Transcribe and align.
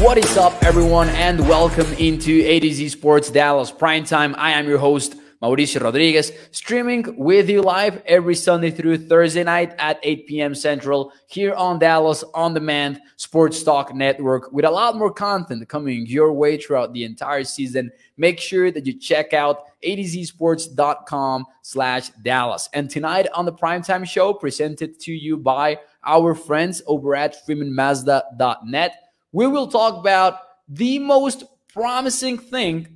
What 0.00 0.16
is 0.16 0.36
up, 0.36 0.62
everyone, 0.62 1.08
and 1.08 1.40
welcome 1.48 1.92
into 1.94 2.40
A 2.44 2.60
to 2.60 2.72
Z 2.72 2.90
Sports 2.90 3.30
Dallas 3.30 3.72
Prime 3.72 4.04
Time. 4.04 4.32
I 4.38 4.52
am 4.52 4.68
your 4.68 4.78
host, 4.78 5.16
Mauricio 5.42 5.82
Rodriguez, 5.82 6.30
streaming 6.52 7.16
with 7.18 7.50
you 7.50 7.62
live 7.62 8.00
every 8.06 8.36
Sunday 8.36 8.70
through 8.70 8.98
Thursday 9.08 9.42
night 9.42 9.74
at 9.80 9.98
8 10.04 10.28
p.m. 10.28 10.54
Central 10.54 11.12
here 11.26 11.52
on 11.52 11.80
Dallas 11.80 12.22
On 12.32 12.54
Demand 12.54 13.00
Sports 13.16 13.64
Talk 13.64 13.92
Network 13.92 14.52
with 14.52 14.64
a 14.64 14.70
lot 14.70 14.94
more 14.94 15.12
content 15.12 15.68
coming 15.68 16.06
your 16.06 16.32
way 16.32 16.56
throughout 16.56 16.92
the 16.92 17.02
entire 17.02 17.42
season. 17.42 17.90
Make 18.16 18.38
sure 18.38 18.70
that 18.70 18.86
you 18.86 18.96
check 18.96 19.32
out 19.32 19.64
atozsports.com 19.84 21.44
slash 21.62 22.10
Dallas. 22.22 22.68
And 22.72 22.88
tonight 22.88 23.26
on 23.34 23.46
the 23.46 23.52
Primetime 23.52 24.06
Show, 24.06 24.32
presented 24.32 25.00
to 25.00 25.12
you 25.12 25.36
by 25.36 25.80
our 26.04 26.36
friends 26.36 26.82
over 26.86 27.16
at 27.16 27.44
freemanmazda.net, 27.44 29.07
we 29.32 29.46
will 29.46 29.68
talk 29.68 29.96
about 29.96 30.40
the 30.68 30.98
most 30.98 31.44
promising 31.72 32.38
thing 32.38 32.88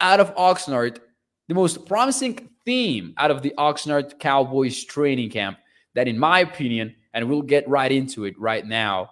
out 0.00 0.20
of 0.20 0.34
Oxnard 0.36 1.00
the 1.48 1.54
most 1.54 1.86
promising 1.86 2.50
theme 2.64 3.14
out 3.16 3.30
of 3.30 3.42
the 3.42 3.54
Oxnard 3.58 4.18
Cowboys 4.18 4.84
training 4.84 5.30
camp 5.30 5.58
that, 5.94 6.06
in 6.06 6.18
my 6.18 6.40
opinion, 6.40 6.94
and 7.12 7.28
we'll 7.28 7.42
get 7.42 7.68
right 7.68 7.90
into 7.90 8.26
it 8.26 8.38
right 8.38 8.64
now, 8.64 9.10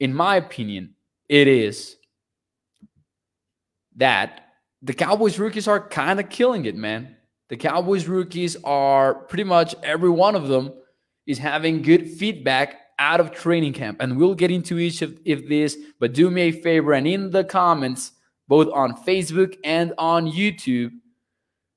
in 0.00 0.14
my 0.14 0.36
opinion, 0.36 0.94
it 1.28 1.48
is 1.48 1.96
that 3.96 4.52
the 4.82 4.94
Cowboys 4.94 5.38
rookies 5.38 5.66
are 5.66 5.88
kind 5.88 6.20
of 6.20 6.28
killing 6.30 6.64
it, 6.64 6.76
man. 6.76 7.16
The 7.48 7.56
Cowboys 7.56 8.06
rookies 8.06 8.56
are 8.64 9.14
pretty 9.14 9.44
much 9.44 9.74
every 9.82 10.10
one 10.10 10.36
of 10.36 10.48
them 10.48 10.72
is 11.26 11.38
having 11.38 11.82
good 11.82 12.08
feedback 12.08 12.76
out 12.98 13.20
of 13.20 13.32
training 13.32 13.72
camp. 13.72 13.98
And 14.00 14.16
we'll 14.16 14.34
get 14.34 14.50
into 14.50 14.78
each 14.78 15.02
of, 15.02 15.18
of 15.26 15.48
this, 15.48 15.76
but 15.98 16.12
do 16.12 16.30
me 16.30 16.42
a 16.42 16.52
favor 16.52 16.92
and 16.92 17.06
in 17.06 17.30
the 17.30 17.44
comments, 17.44 18.12
both 18.48 18.68
on 18.72 18.96
Facebook 19.04 19.56
and 19.64 19.92
on 19.98 20.30
YouTube, 20.30 20.92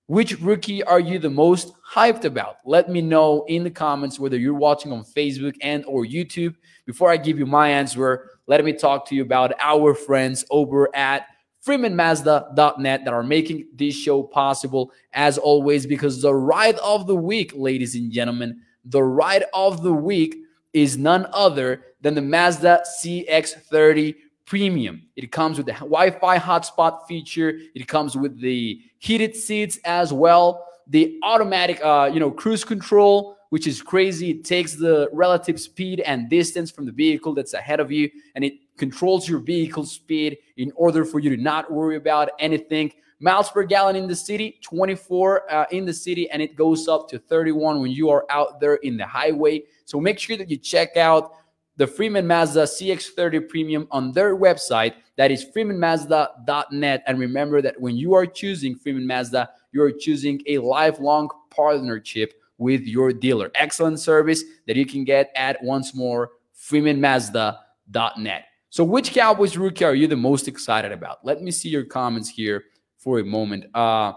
which 0.08 0.40
rookie 0.40 0.84
are 0.84 1.02
you 1.02 1.20
the 1.20 1.30
most 1.30 1.74
hyped 1.94 2.24
about? 2.24 2.58
Let 2.66 2.90
me 2.90 3.02
know 3.02 3.44
in 3.48 3.64
the 3.64 3.70
comments 3.70 4.20
whether 4.20 4.38
you're 4.38 4.54
watching 4.54 4.92
on 4.92 5.04
Facebook 5.04 5.56
and 5.62 5.84
or 5.86 6.06
YouTube. 6.06 6.56
Before 6.86 7.12
I 7.12 7.18
give 7.18 7.38
you 7.38 7.46
my 7.46 7.70
answer, 7.70 8.30
let 8.48 8.64
me 8.64 8.72
talk 8.72 9.06
to 9.08 9.16
you 9.16 9.22
about 9.22 9.54
our 9.60 9.94
friends 9.94 10.46
over 10.50 10.96
at 10.96 11.28
freemanmazda.net 11.68 13.04
that 13.04 13.14
are 13.14 13.24
making 13.24 13.68
this 13.76 13.96
show 13.96 14.24
possible 14.24 14.92
as 15.12 15.38
always 15.38 15.86
because 15.86 16.22
the 16.22 16.34
ride 16.34 16.78
of 16.78 17.08
the 17.08 17.16
week, 17.16 17.52
ladies 17.54 17.94
and 17.96 18.10
gentlemen, 18.10 18.62
the 18.86 19.04
ride 19.04 19.44
of 19.54 19.84
the 19.84 19.94
week 19.94 20.38
is 20.74 20.98
none 20.98 21.28
other 21.34 21.84
than 22.02 22.16
the 22.16 22.22
Mazda 22.22 22.84
CX30 23.02 24.16
Premium. 24.46 25.02
It 25.18 25.32
comes 25.32 25.58
with 25.58 25.66
the 25.66 25.74
Wi-Fi 25.74 26.40
hotspot 26.40 27.06
feature. 27.06 27.60
It 27.76 27.88
comes 27.88 28.16
with 28.16 28.40
the 28.40 28.80
heated 29.00 29.36
seats 29.36 29.78
as 29.84 30.14
well. 30.14 30.66
The 30.88 31.20
automatic, 31.24 31.84
uh, 31.84 32.10
you 32.14 32.22
know, 32.22 32.32
cruise 32.32 32.64
control, 32.64 33.38
which 33.50 33.68
is 33.68 33.82
crazy. 33.82 34.32
It 34.32 34.46
takes 34.46 34.74
the 34.74 35.10
relative 35.12 35.60
speed 35.60 36.00
and 36.00 36.30
distance 36.30 36.72
from 36.72 36.86
the 36.86 36.94
vehicle 36.94 37.34
that's 37.34 37.54
ahead 37.54 37.82
of 37.82 37.92
you, 37.92 38.10
and 38.36 38.46
it 38.46 38.54
controls 38.78 39.28
your 39.28 39.40
vehicle 39.40 39.86
speed 39.86 40.38
in 40.56 40.72
order 40.76 41.04
for 41.04 41.20
you 41.20 41.36
to 41.36 41.42
not 41.42 41.70
worry 41.70 41.98
about 41.98 42.30
anything. 42.40 42.94
Miles 43.20 43.50
per 43.50 43.64
gallon 43.64 43.96
in 43.96 44.08
the 44.08 44.16
city, 44.16 44.60
24 44.62 45.52
uh, 45.52 45.66
in 45.72 45.86
the 45.86 45.94
city, 45.94 46.30
and 46.30 46.42
it 46.42 46.56
goes 46.56 46.88
up 46.88 47.10
to 47.10 47.18
31 47.18 47.82
when 47.82 47.92
you 47.92 48.10
are 48.10 48.26
out 48.30 48.60
there 48.60 48.76
in 48.76 48.96
the 48.96 49.06
highway. 49.06 49.64
So 49.86 50.00
make 50.00 50.20
sure 50.20 50.38
that 50.38 50.50
you 50.50 50.58
check 50.58 50.98
out 50.98 51.32
the 51.78 51.88
Freeman 51.88 52.28
Mazda 52.28 52.64
CX30 52.64 53.50
Premium 53.50 53.88
on 53.90 54.12
their 54.12 54.36
website. 54.36 54.94
That 55.16 55.32
is 55.32 55.46
freemanmazda.net. 55.46 57.04
And 57.08 57.20
remember 57.20 57.62
that 57.62 57.80
when 57.80 57.96
you 57.96 58.14
are 58.14 58.26
choosing 58.26 58.76
Freeman 58.76 59.08
Mazda, 59.08 59.50
you 59.72 59.82
are 59.82 59.92
choosing 59.92 60.42
a 60.46 60.60
lifelong 60.60 61.30
partnership 61.50 62.34
with 62.60 62.82
your 62.82 63.14
dealer. 63.14 63.52
Excellent 63.56 64.00
service 64.00 64.44
that 64.68 64.76
you 64.76 64.86
can 64.86 65.04
get 65.04 65.32
at 65.36 65.62
once 65.64 65.96
more 65.96 66.32
freemanmazda.net. 66.56 68.44
So, 68.70 68.84
which 68.84 69.14
Cowboys 69.14 69.58
rookie 69.58 69.86
are 69.86 69.96
you 69.96 70.08
the 70.08 70.16
most 70.16 70.48
excited 70.48 70.92
about? 70.92 71.24
Let 71.24 71.42
me 71.42 71.52
see 71.52 71.70
your 71.70 71.86
comments 71.86 72.30
here 72.30 72.66
for 73.08 73.20
a 73.20 73.24
moment. 73.24 73.64
Uh, 73.74 74.12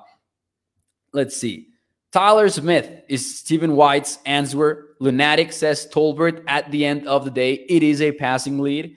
let's 1.12 1.36
see. 1.36 1.68
Tyler 2.10 2.48
Smith 2.48 2.90
is 3.08 3.38
Stephen 3.38 3.76
White's 3.76 4.18
answer. 4.26 4.96
Lunatic 4.98 5.52
says 5.52 5.86
Tolbert 5.94 6.42
at 6.48 6.68
the 6.72 6.84
end 6.84 7.06
of 7.06 7.24
the 7.24 7.30
day, 7.30 7.52
it 7.68 7.84
is 7.84 8.02
a 8.02 8.10
passing 8.10 8.58
lead, 8.58 8.96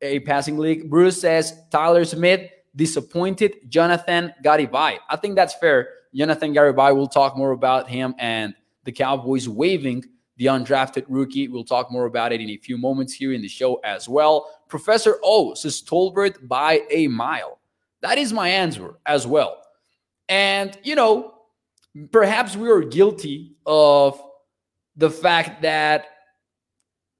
a 0.00 0.20
passing 0.20 0.58
league. 0.58 0.88
Bruce 0.88 1.20
says 1.20 1.60
Tyler 1.72 2.04
Smith 2.04 2.48
disappointed 2.76 3.68
Jonathan 3.68 4.32
Garibay. 4.44 4.98
I 5.08 5.16
think 5.16 5.34
that's 5.34 5.54
fair. 5.54 5.88
Jonathan 6.14 6.54
Garibay, 6.54 6.94
we'll 6.94 7.08
talk 7.08 7.36
more 7.36 7.50
about 7.50 7.90
him 7.90 8.14
and 8.20 8.54
the 8.84 8.92
Cowboys 8.92 9.48
waiving 9.48 10.04
the 10.36 10.46
undrafted 10.46 11.04
rookie. 11.08 11.48
We'll 11.48 11.64
talk 11.64 11.90
more 11.90 12.06
about 12.06 12.30
it 12.30 12.40
in 12.40 12.50
a 12.50 12.58
few 12.58 12.78
moments 12.78 13.12
here 13.12 13.32
in 13.32 13.42
the 13.42 13.48
show 13.48 13.80
as 13.82 14.08
well. 14.08 14.48
Professor 14.68 15.18
O 15.24 15.54
says 15.54 15.82
Tolbert 15.82 16.46
by 16.46 16.82
a 16.92 17.08
mile. 17.08 17.58
That 18.02 18.18
is 18.18 18.32
my 18.32 18.48
answer 18.48 18.94
as 19.06 19.26
well. 19.26 19.62
And, 20.28 20.76
you 20.82 20.94
know, 20.94 21.34
perhaps 22.10 22.56
we 22.56 22.68
are 22.70 22.80
guilty 22.80 23.56
of 23.64 24.20
the 24.96 25.10
fact 25.10 25.62
that 25.62 26.06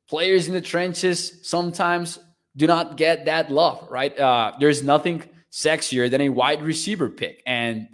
players 0.09 0.49
in 0.49 0.55
the 0.55 0.61
trenches 0.61 1.41
sometimes 1.43 2.19
do 2.57 2.67
not 2.67 2.97
get 2.97 3.25
that 3.25 3.51
love, 3.51 3.87
right? 3.91 4.19
Uh, 4.19 4.53
there's 4.61 4.83
nothing 4.83 5.23
sexier 5.51 6.11
than 6.11 6.21
a 6.23 6.29
wide 6.29 6.63
receiver 6.63 7.09
pick. 7.09 7.43
And 7.47 7.89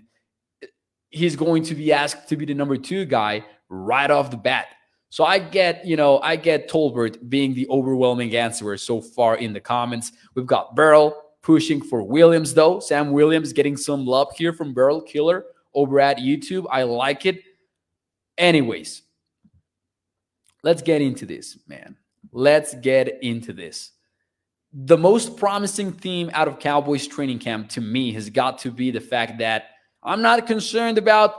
he's 1.10 1.36
going 1.36 1.62
to 1.64 1.74
be 1.74 1.92
asked 1.92 2.28
to 2.28 2.36
be 2.36 2.44
the 2.44 2.54
number 2.54 2.76
two 2.76 3.04
guy 3.04 3.44
right 3.68 4.10
off 4.10 4.30
the 4.30 4.36
bat. 4.36 4.66
So 5.10 5.24
I 5.24 5.38
get, 5.38 5.86
you 5.86 5.96
know, 5.96 6.18
I 6.20 6.36
get 6.36 6.68
Tolbert 6.68 7.28
being 7.28 7.54
the 7.54 7.66
overwhelming 7.68 8.36
answer 8.36 8.76
so 8.76 9.00
far 9.00 9.36
in 9.36 9.52
the 9.52 9.60
comments. 9.60 10.12
We've 10.34 10.46
got 10.46 10.74
Burrow 10.74 11.14
pushing 11.42 11.80
for 11.80 12.02
Williams, 12.02 12.54
though. 12.54 12.80
Sam 12.80 13.12
Williams 13.12 13.52
getting 13.52 13.76
some 13.76 14.04
love 14.04 14.34
here 14.36 14.52
from 14.52 14.74
Burrow 14.74 15.00
Killer 15.00 15.44
over 15.74 16.00
at 16.00 16.18
YouTube. 16.18 16.66
I 16.70 16.82
like 16.82 17.26
it. 17.26 17.42
Anyways, 18.36 19.02
let's 20.62 20.82
get 20.82 21.02
into 21.02 21.26
this, 21.26 21.58
man. 21.66 21.96
Let's 22.32 22.74
get 22.74 23.22
into 23.22 23.52
this. 23.52 23.92
The 24.72 24.98
most 24.98 25.36
promising 25.36 25.92
theme 25.92 26.30
out 26.34 26.46
of 26.46 26.58
Cowboys 26.58 27.06
training 27.06 27.38
camp 27.38 27.70
to 27.70 27.80
me 27.80 28.12
has 28.12 28.28
got 28.28 28.58
to 28.58 28.70
be 28.70 28.90
the 28.90 29.00
fact 29.00 29.38
that 29.38 29.70
I'm 30.02 30.22
not 30.22 30.46
concerned 30.46 30.98
about 30.98 31.34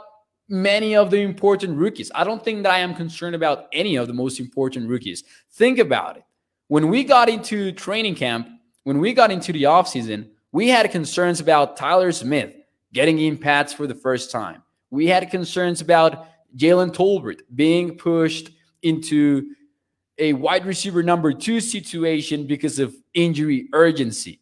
many 0.49 0.95
of 0.95 1.11
the 1.11 1.21
important 1.21 1.77
rookies. 1.77 2.11
I 2.15 2.23
don't 2.23 2.43
think 2.43 2.63
that 2.63 2.71
I 2.71 2.79
am 2.79 2.95
concerned 2.95 3.35
about 3.35 3.67
any 3.71 3.97
of 3.97 4.07
the 4.07 4.13
most 4.13 4.39
important 4.39 4.89
rookies. 4.89 5.23
Think 5.51 5.77
about 5.77 6.17
it. 6.17 6.23
When 6.67 6.89
we 6.89 7.03
got 7.03 7.29
into 7.29 7.71
training 7.71 8.15
camp, 8.15 8.47
when 8.83 8.99
we 8.99 9.13
got 9.13 9.31
into 9.31 9.51
the 9.51 9.63
offseason, 9.63 10.29
we 10.51 10.67
had 10.67 10.89
concerns 10.91 11.39
about 11.39 11.77
Tyler 11.77 12.11
Smith, 12.11 12.53
getting 12.93 13.19
in 13.19 13.37
Pats 13.37 13.73
for 13.73 13.87
the 13.87 13.95
first 13.95 14.31
time. 14.31 14.63
We 14.89 15.07
had 15.07 15.29
concerns 15.29 15.81
about 15.81 16.27
Jalen 16.55 16.93
Tolbert 16.93 17.41
being 17.53 17.97
pushed 17.97 18.49
into 18.81 19.53
a 20.17 20.33
wide 20.33 20.65
receiver 20.65 21.03
number 21.03 21.31
two 21.31 21.59
situation 21.59 22.47
because 22.47 22.79
of 22.79 22.95
injury 23.13 23.69
urgency. 23.73 24.41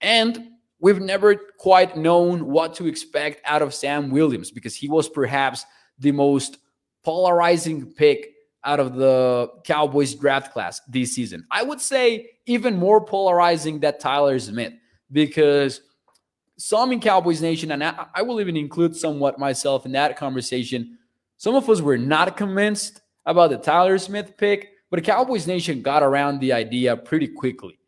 And 0.00 0.50
we've 0.78 1.00
never 1.00 1.34
quite 1.58 1.96
known 1.96 2.46
what 2.46 2.74
to 2.74 2.86
expect 2.86 3.40
out 3.44 3.62
of 3.62 3.74
Sam 3.74 4.10
Williams 4.10 4.50
because 4.50 4.74
he 4.74 4.88
was 4.88 5.08
perhaps 5.08 5.64
the 5.98 6.12
most 6.12 6.58
polarizing 7.02 7.86
pick 7.92 8.34
out 8.66 8.80
of 8.80 8.96
the 8.96 9.48
Cowboys 9.64 10.14
draft 10.14 10.52
class 10.52 10.80
this 10.88 11.14
season. 11.14 11.46
I 11.50 11.62
would 11.62 11.80
say 11.80 12.30
even 12.46 12.76
more 12.76 13.04
polarizing 13.04 13.80
than 13.80 13.98
Tyler 13.98 14.38
Smith 14.38 14.74
because 15.12 15.80
some 16.58 16.92
in 16.92 17.00
Cowboys 17.00 17.40
Nation, 17.40 17.70
and 17.70 17.84
I, 17.84 18.06
I 18.14 18.22
will 18.22 18.40
even 18.40 18.56
include 18.56 18.96
somewhat 18.96 19.38
myself 19.38 19.86
in 19.86 19.92
that 19.92 20.16
conversation. 20.16 20.98
Some 21.36 21.54
of 21.54 21.68
us 21.70 21.80
were 21.80 21.98
not 21.98 22.36
convinced 22.36 23.00
about 23.24 23.50
the 23.50 23.58
Tyler 23.58 23.98
Smith 23.98 24.36
pick, 24.36 24.70
but 24.90 25.04
Cowboys 25.04 25.46
Nation 25.46 25.82
got 25.82 26.02
around 26.02 26.40
the 26.40 26.52
idea 26.52 26.96
pretty 26.96 27.28
quickly, 27.28 27.78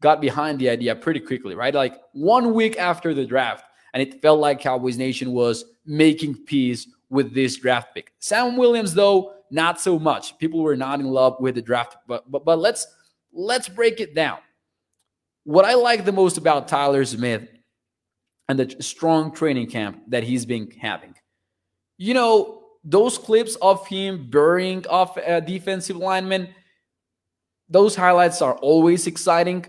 got 0.00 0.20
behind 0.20 0.58
the 0.58 0.68
idea 0.68 0.94
pretty 0.94 1.20
quickly, 1.20 1.54
right? 1.54 1.74
Like 1.74 2.00
one 2.12 2.54
week 2.54 2.78
after 2.78 3.14
the 3.14 3.24
draft, 3.24 3.64
and 3.94 4.02
it 4.02 4.22
felt 4.22 4.38
like 4.38 4.60
Cowboys 4.60 4.98
Nation 4.98 5.32
was 5.32 5.64
making 5.86 6.34
peace 6.44 6.86
with 7.08 7.34
this 7.34 7.56
draft 7.56 7.94
pick. 7.94 8.12
Sam 8.20 8.56
Williams, 8.56 8.94
though, 8.94 9.34
not 9.50 9.80
so 9.80 9.98
much. 9.98 10.38
People 10.38 10.60
were 10.60 10.76
not 10.76 11.00
in 11.00 11.06
love 11.06 11.36
with 11.40 11.54
the 11.54 11.62
draft, 11.62 11.96
but 12.06 12.30
but, 12.30 12.44
but 12.44 12.58
let's 12.58 12.86
let's 13.32 13.68
break 13.68 14.00
it 14.00 14.14
down. 14.14 14.38
What 15.44 15.64
I 15.64 15.74
like 15.74 16.04
the 16.04 16.12
most 16.12 16.38
about 16.38 16.68
Tyler 16.68 17.04
Smith 17.04 17.48
and 18.48 18.58
the 18.58 18.82
strong 18.82 19.32
training 19.32 19.68
camp 19.68 20.02
that 20.08 20.24
he's 20.24 20.44
been 20.44 20.70
having. 20.72 21.14
You 21.98 22.14
know, 22.14 22.64
those 22.82 23.16
clips 23.16 23.56
of 23.56 23.86
him 23.86 24.28
burying 24.28 24.84
off 24.88 25.16
a 25.16 25.40
defensive 25.40 25.96
lineman, 25.96 26.48
those 27.68 27.94
highlights 27.94 28.42
are 28.42 28.56
always 28.56 29.06
exciting. 29.06 29.66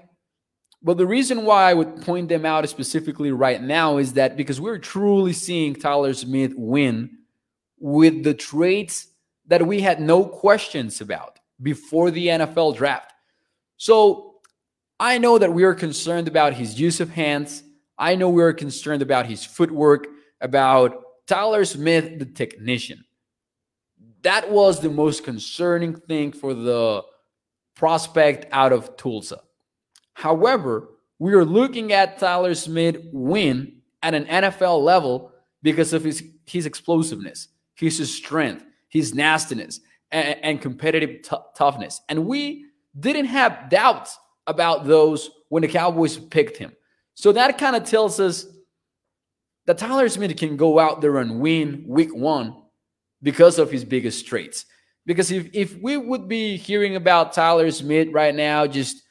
But 0.81 0.98
the 0.98 1.06
reason 1.06 1.45
why 1.45 1.69
I 1.69 1.75
would 1.75 2.01
point 2.01 2.30
them 2.30 2.44
out 2.44 2.68
specifically 2.69 3.31
right 3.31 3.62
now 3.62 3.98
is 3.98 4.13
that 4.13 4.36
because 4.36 4.60
we're 4.60 4.80
truly 4.80 5.34
seeing 5.34 5.75
Tyler 5.75 6.16
Smith 6.16 6.54
win 6.56 7.19
with 7.80 8.24
the 8.24 8.34
traits 8.34 9.11
that 9.51 9.68
we 9.68 9.81
had 9.81 10.00
no 10.00 10.24
questions 10.24 11.01
about 11.01 11.38
before 11.62 12.09
the 12.09 12.27
NFL 12.27 12.74
draft. 12.77 13.12
So 13.75 14.36
I 14.98 15.18
know 15.18 15.38
that 15.38 15.51
we 15.51 15.65
are 15.65 15.74
concerned 15.74 16.30
about 16.30 16.53
his 16.53 16.80
use 16.80 17.01
of 17.01 17.09
hands. 17.09 17.62
I 17.98 18.15
know 18.15 18.30
we 18.30 18.44
are 18.44 18.53
concerned 18.53 19.01
about 19.01 19.25
his 19.25 19.44
footwork, 19.44 20.07
about 20.39 21.03
Tyler 21.27 21.65
Smith, 21.65 22.18
the 22.18 22.25
technician. 22.25 23.03
That 24.21 24.50
was 24.50 24.80
the 24.80 24.89
most 24.89 25.25
concerning 25.25 25.95
thing 25.98 26.31
for 26.31 26.53
the 26.53 27.03
prospect 27.75 28.45
out 28.53 28.71
of 28.71 28.95
Tulsa. 28.95 29.42
However, 30.13 30.92
we 31.19 31.33
are 31.33 31.44
looking 31.44 31.92
at 31.92 32.19
Tyler 32.19 32.56
Smith 32.56 33.00
win 33.12 33.81
at 34.01 34.13
an 34.13 34.27
NFL 34.27 34.81
level 34.81 35.33
because 35.62 35.92
of 35.92 36.06
his, 36.06 36.24
his 36.45 36.65
explosiveness, 36.65 37.50
his 37.75 38.15
strength, 38.15 38.63
his 38.91 39.15
nastiness, 39.15 39.79
and, 40.11 40.38
and 40.43 40.61
competitive 40.61 41.23
t- 41.23 41.35
toughness. 41.55 42.01
And 42.09 42.27
we 42.27 42.65
didn't 42.99 43.25
have 43.25 43.69
doubts 43.69 44.19
about 44.45 44.85
those 44.85 45.31
when 45.49 45.61
the 45.61 45.67
Cowboys 45.67 46.17
picked 46.17 46.57
him. 46.57 46.73
So 47.15 47.31
that 47.31 47.57
kind 47.57 47.75
of 47.75 47.83
tells 47.85 48.19
us 48.19 48.45
that 49.65 49.77
Tyler 49.77 50.09
Smith 50.09 50.35
can 50.38 50.57
go 50.57 50.77
out 50.79 51.01
there 51.01 51.17
and 51.17 51.39
win 51.39 51.85
week 51.88 52.13
one 52.13 52.55
because 53.23 53.59
of 53.59 53.71
his 53.71 53.85
biggest 53.85 54.27
traits. 54.27 54.65
Because 55.05 55.31
if, 55.31 55.49
if 55.53 55.77
we 55.81 55.97
would 55.97 56.27
be 56.27 56.57
hearing 56.57 56.95
about 56.95 57.33
Tyler 57.33 57.71
Smith 57.71 58.09
right 58.11 58.35
now, 58.35 58.67
just 58.67 59.03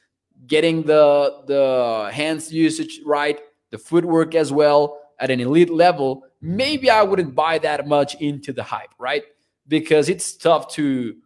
getting 0.46 0.82
the 0.82 1.42
the 1.46 2.10
hands 2.12 2.52
usage 2.52 3.00
right, 3.04 3.40
the 3.70 3.78
footwork 3.78 4.34
as 4.34 4.52
well 4.52 5.00
at 5.18 5.30
an 5.30 5.40
elite 5.40 5.70
level, 5.70 6.24
maybe 6.40 6.90
I 6.90 7.02
wouldn't 7.02 7.34
buy 7.34 7.58
that 7.58 7.86
much 7.86 8.14
into 8.16 8.52
the 8.52 8.62
hype, 8.62 8.90
right? 8.98 9.22
Because 9.70 10.10
it's 10.10 10.36
tough 10.36 10.68
to 10.74 11.16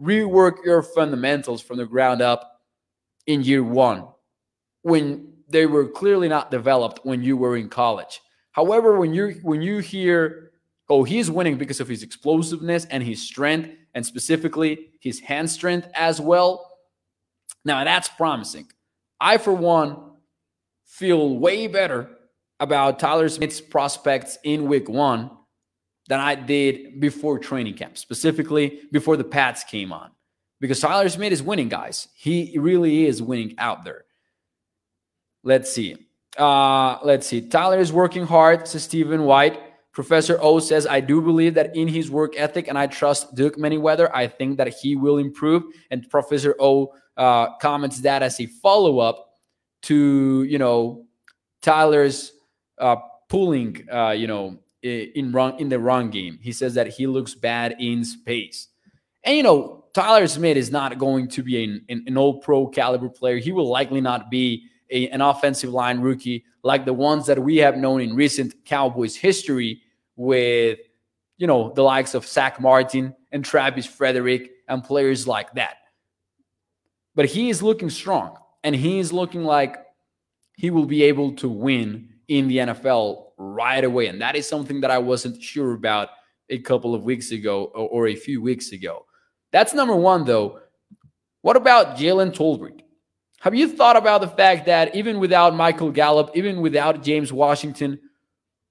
rework 0.00 0.64
your 0.64 0.82
fundamentals 0.82 1.62
from 1.62 1.76
the 1.76 1.86
ground 1.86 2.22
up 2.22 2.60
in 3.26 3.42
year 3.42 3.62
one 3.62 4.08
when 4.82 5.32
they 5.48 5.66
were 5.66 5.86
clearly 5.86 6.28
not 6.28 6.50
developed 6.50 7.00
when 7.04 7.22
you 7.22 7.36
were 7.36 7.56
in 7.56 7.68
college. 7.68 8.20
However, 8.52 8.98
when 8.98 9.14
you 9.14 9.38
when 9.42 9.62
you 9.62 9.78
hear, 9.78 10.50
oh, 10.88 11.04
he's 11.04 11.30
winning 11.30 11.58
because 11.58 11.80
of 11.80 11.88
his 11.88 12.02
explosiveness 12.02 12.86
and 12.86 13.02
his 13.02 13.22
strength, 13.22 13.70
and 13.94 14.04
specifically 14.04 14.90
his 15.00 15.20
hand 15.20 15.50
strength 15.50 15.88
as 15.94 16.20
well, 16.20 16.78
now 17.64 17.84
that's 17.84 18.08
promising. 18.08 18.66
I, 19.20 19.36
for 19.36 19.52
one, 19.52 19.98
feel 20.86 21.36
way 21.38 21.66
better 21.66 22.10
about 22.58 22.98
Tyler 22.98 23.28
Smith's 23.28 23.60
prospects 23.60 24.38
in 24.44 24.66
week 24.66 24.88
one 24.88 25.30
than 26.10 26.18
I 26.18 26.34
did 26.34 26.98
before 26.98 27.38
training 27.38 27.74
camp, 27.74 27.96
specifically 27.96 28.80
before 28.90 29.16
the 29.16 29.22
Pats 29.22 29.62
came 29.62 29.92
on. 29.92 30.10
Because 30.58 30.80
Tyler 30.80 31.08
Smith 31.08 31.32
is 31.32 31.40
winning, 31.40 31.68
guys. 31.68 32.08
He 32.16 32.58
really 32.58 33.06
is 33.06 33.22
winning 33.22 33.54
out 33.58 33.84
there. 33.84 34.06
Let's 35.44 35.72
see. 35.72 35.96
Uh, 36.36 36.98
let's 37.04 37.28
see. 37.28 37.42
Tyler 37.42 37.78
is 37.78 37.92
working 37.92 38.26
hard, 38.26 38.66
says 38.66 38.82
Stephen 38.82 39.22
White. 39.22 39.60
Professor 39.92 40.36
O 40.40 40.58
says, 40.58 40.84
I 40.84 40.98
do 40.98 41.22
believe 41.22 41.54
that 41.54 41.76
in 41.76 41.86
his 41.86 42.10
work 42.10 42.34
ethic, 42.36 42.66
and 42.66 42.76
I 42.76 42.88
trust 42.88 43.36
Duke 43.36 43.56
Manyweather. 43.56 44.10
I 44.12 44.26
think 44.26 44.58
that 44.58 44.66
he 44.66 44.96
will 44.96 45.18
improve. 45.18 45.62
And 45.92 46.10
Professor 46.10 46.56
O 46.58 46.92
uh, 47.16 47.56
comments 47.58 48.00
that 48.00 48.24
as 48.24 48.40
a 48.40 48.46
follow 48.46 48.98
up 48.98 49.36
to 49.82 50.42
you 50.42 50.58
know 50.58 51.06
Tyler's 51.62 52.32
uh, 52.78 52.96
pulling 53.28 53.86
uh, 53.92 54.10
you 54.10 54.26
know 54.26 54.58
Eh, 54.82 55.08
in 55.14 55.30
run 55.30 55.58
in 55.58 55.68
the 55.68 55.78
wrong 55.78 56.08
game. 56.08 56.38
He 56.40 56.52
says 56.52 56.72
that 56.72 56.86
he 56.86 57.06
looks 57.06 57.34
bad 57.34 57.76
in 57.78 58.02
space, 58.02 58.68
and 59.24 59.36
you 59.36 59.42
know 59.42 59.84
Tyler 59.92 60.26
Smith 60.26 60.56
is 60.56 60.70
not 60.70 60.96
going 60.96 61.28
to 61.28 61.42
be 61.42 61.62
an, 61.62 61.84
an, 61.90 62.04
an 62.06 62.16
all 62.16 62.40
pro 62.40 62.66
caliber 62.66 63.10
player. 63.10 63.36
He 63.36 63.52
will 63.52 63.68
likely 63.68 64.00
not 64.00 64.30
be 64.30 64.64
a, 64.90 65.08
an 65.08 65.20
offensive 65.20 65.68
line 65.68 66.00
rookie 66.00 66.46
like 66.62 66.86
the 66.86 66.94
ones 66.94 67.26
that 67.26 67.38
we 67.38 67.58
have 67.58 67.76
known 67.76 68.00
in 68.00 68.14
recent 68.14 68.54
Cowboys 68.64 69.14
history 69.14 69.82
with 70.16 70.78
you 71.36 71.46
know 71.46 71.74
the 71.74 71.82
likes 71.82 72.14
of 72.14 72.26
Zack 72.26 72.58
Martin 72.58 73.14
and 73.32 73.44
Travis 73.44 73.84
Frederick 73.84 74.50
and 74.66 74.82
players 74.82 75.28
like 75.28 75.52
that. 75.52 75.76
But 77.14 77.26
he 77.26 77.50
is 77.50 77.62
looking 77.62 77.90
strong 77.90 78.38
and 78.64 78.74
he 78.74 78.98
is 78.98 79.12
looking 79.12 79.44
like 79.44 79.76
he 80.56 80.70
will 80.70 80.86
be 80.86 81.02
able 81.02 81.32
to 81.36 81.50
win 81.50 82.14
in 82.28 82.48
the 82.48 82.56
NFL 82.58 83.29
right 83.40 83.84
away. 83.84 84.06
And 84.06 84.20
that 84.20 84.36
is 84.36 84.48
something 84.48 84.80
that 84.82 84.90
I 84.90 84.98
wasn't 84.98 85.42
sure 85.42 85.72
about 85.72 86.10
a 86.48 86.58
couple 86.58 86.94
of 86.94 87.04
weeks 87.04 87.30
ago 87.30 87.64
or, 87.74 87.88
or 87.88 88.08
a 88.08 88.14
few 88.16 88.42
weeks 88.42 88.72
ago. 88.72 89.06
That's 89.52 89.74
number 89.74 89.96
one, 89.96 90.24
though. 90.24 90.60
What 91.42 91.56
about 91.56 91.96
Jalen 91.96 92.34
Tolbert? 92.34 92.80
Have 93.40 93.54
you 93.54 93.68
thought 93.68 93.96
about 93.96 94.20
the 94.20 94.28
fact 94.28 94.66
that 94.66 94.94
even 94.94 95.18
without 95.18 95.54
Michael 95.54 95.90
Gallup, 95.90 96.30
even 96.34 96.60
without 96.60 97.02
James 97.02 97.32
Washington, 97.32 97.98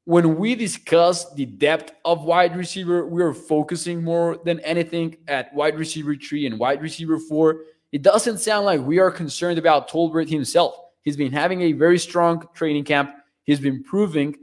when 0.06 0.38
we 0.38 0.56
discuss 0.56 1.34
the 1.34 1.46
depth 1.46 1.92
of 2.06 2.24
wide 2.24 2.56
receiver, 2.56 3.08
we 3.08 3.24
are 3.24 3.34
focusing 3.34 4.04
more 4.04 4.38
than 4.46 4.60
anything 4.60 5.18
at 5.28 5.54
wide 5.54 5.78
receiver 5.78 6.16
three 6.16 6.46
and 6.46 6.60
wide 6.60 6.82
receiver 6.82 7.18
four 7.18 7.62
it 7.92 8.04
doesn't 8.04 8.38
sound 8.38 8.66
like 8.66 8.82
we 8.82 9.00
are 9.00 9.10
concerned 9.10 9.58
about 9.58 9.90
Tolbert 9.90 10.30
himself. 10.30 10.76
He's 11.02 11.18
been 11.18 11.32
having 11.32 11.62
a 11.62 11.72
very 11.72 11.98
strong 11.98 12.48
training 12.54 12.84
camp. 12.84 13.16
He's 13.44 13.60
been 13.60 13.84
proving 13.84 14.36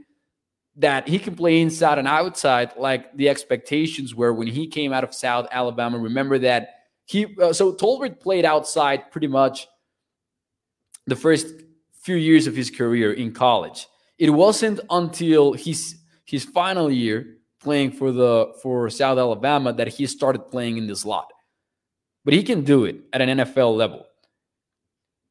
that 0.77 1.07
he 1.07 1.19
can 1.19 1.35
play 1.35 1.61
inside 1.61 1.97
and 1.97 2.07
outside 2.07 2.71
like 2.77 3.15
the 3.17 3.29
expectations 3.29 4.13
were 4.13 4.33
when 4.33 4.47
he 4.47 4.67
came 4.67 4.93
out 4.93 5.03
of 5.03 5.13
South 5.13 5.47
Alabama. 5.51 5.97
Remember 5.97 6.37
that 6.39 6.75
he 7.05 7.35
uh, 7.41 7.53
so 7.53 7.73
Tolbert 7.73 8.19
played 8.19 8.45
outside 8.45 9.11
pretty 9.11 9.27
much 9.27 9.67
the 11.07 11.15
first 11.15 11.47
few 12.01 12.15
years 12.15 12.47
of 12.47 12.55
his 12.55 12.69
career 12.69 13.13
in 13.13 13.33
college. 13.33 13.87
It 14.17 14.29
wasn't 14.29 14.79
until 14.89 15.53
his 15.53 15.95
his 16.25 16.43
final 16.43 16.91
year 16.91 17.37
playing 17.61 17.91
for 17.91 18.11
the 18.11 18.53
for 18.61 18.89
South 18.89 19.17
Alabama 19.17 19.73
that 19.73 19.87
he 19.87 20.05
started 20.05 20.39
playing 20.49 20.77
in 20.77 20.87
the 20.87 20.95
slot 20.95 21.31
but 22.27 22.33
he 22.33 22.43
can 22.43 22.61
do 22.61 22.83
it 22.83 22.97
at 23.13 23.21
an 23.21 23.37
NFL 23.37 23.77
level. 23.77 24.05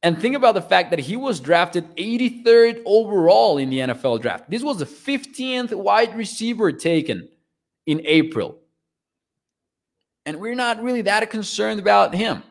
And 0.03 0.19
think 0.19 0.35
about 0.35 0.53
the 0.53 0.61
fact 0.61 0.91
that 0.91 0.99
he 0.99 1.15
was 1.15 1.39
drafted 1.39 1.95
83rd 1.95 2.83
overall 2.85 3.57
in 3.57 3.69
the 3.69 3.79
NFL 3.79 4.21
draft. 4.21 4.49
This 4.49 4.61
was 4.63 4.77
the 4.77 4.85
15th 4.85 5.73
wide 5.73 6.15
receiver 6.15 6.71
taken 6.71 7.27
in 7.87 8.01
April. 8.05 8.59
And 10.25 10.39
we're 10.39 10.55
not 10.55 10.83
really 10.83 11.01
that 11.03 11.29
concerned 11.31 11.79
about 11.79 12.13
him. 12.13 12.43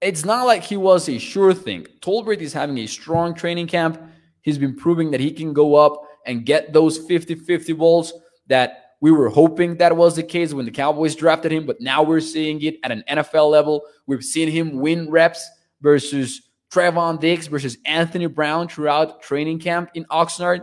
It's 0.00 0.24
not 0.24 0.44
like 0.44 0.62
he 0.62 0.76
was 0.76 1.08
a 1.08 1.18
sure 1.18 1.54
thing. 1.54 1.86
Tolbert 2.00 2.40
is 2.40 2.52
having 2.52 2.76
a 2.78 2.86
strong 2.86 3.34
training 3.34 3.68
camp. 3.68 4.00
He's 4.42 4.58
been 4.58 4.76
proving 4.76 5.10
that 5.12 5.20
he 5.20 5.30
can 5.30 5.54
go 5.54 5.76
up 5.76 6.02
and 6.26 6.44
get 6.44 6.72
those 6.72 6.98
50 6.98 7.36
50 7.36 7.72
balls 7.72 8.12
that 8.48 8.96
we 9.00 9.10
were 9.12 9.28
hoping 9.28 9.76
that 9.76 9.96
was 9.96 10.16
the 10.16 10.22
case 10.22 10.52
when 10.52 10.64
the 10.64 10.70
Cowboys 10.70 11.14
drafted 11.14 11.52
him, 11.52 11.66
but 11.66 11.80
now 11.80 12.02
we're 12.02 12.20
seeing 12.20 12.60
it 12.62 12.78
at 12.82 12.90
an 12.90 13.04
NFL 13.08 13.50
level. 13.50 13.82
We've 14.06 14.24
seen 14.24 14.50
him 14.50 14.78
win 14.80 15.10
reps 15.10 15.48
versus 15.80 16.50
Trevon 16.74 17.20
Diggs 17.20 17.46
versus 17.46 17.78
Anthony 17.84 18.26
Brown 18.26 18.66
throughout 18.66 19.22
training 19.22 19.60
camp 19.60 19.90
in 19.94 20.04
Oxnard. 20.06 20.62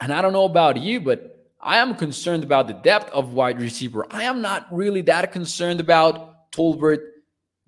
And 0.00 0.12
I 0.12 0.22
don't 0.22 0.32
know 0.32 0.44
about 0.44 0.76
you, 0.76 1.00
but 1.00 1.50
I 1.60 1.78
am 1.78 1.96
concerned 1.96 2.44
about 2.44 2.68
the 2.68 2.74
depth 2.74 3.10
of 3.10 3.32
wide 3.32 3.60
receiver. 3.60 4.06
I 4.10 4.24
am 4.24 4.40
not 4.40 4.68
really 4.70 5.00
that 5.02 5.32
concerned 5.32 5.80
about 5.80 6.52
Tolbert 6.52 7.00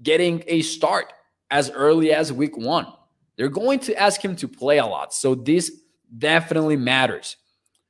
getting 0.02 0.44
a 0.46 0.62
start 0.62 1.12
as 1.50 1.70
early 1.70 2.12
as 2.12 2.32
week 2.32 2.56
one. 2.56 2.86
They're 3.36 3.48
going 3.48 3.80
to 3.80 4.00
ask 4.00 4.24
him 4.24 4.36
to 4.36 4.46
play 4.46 4.78
a 4.78 4.86
lot. 4.86 5.12
So 5.12 5.34
this 5.34 5.72
definitely 6.16 6.76
matters. 6.76 7.36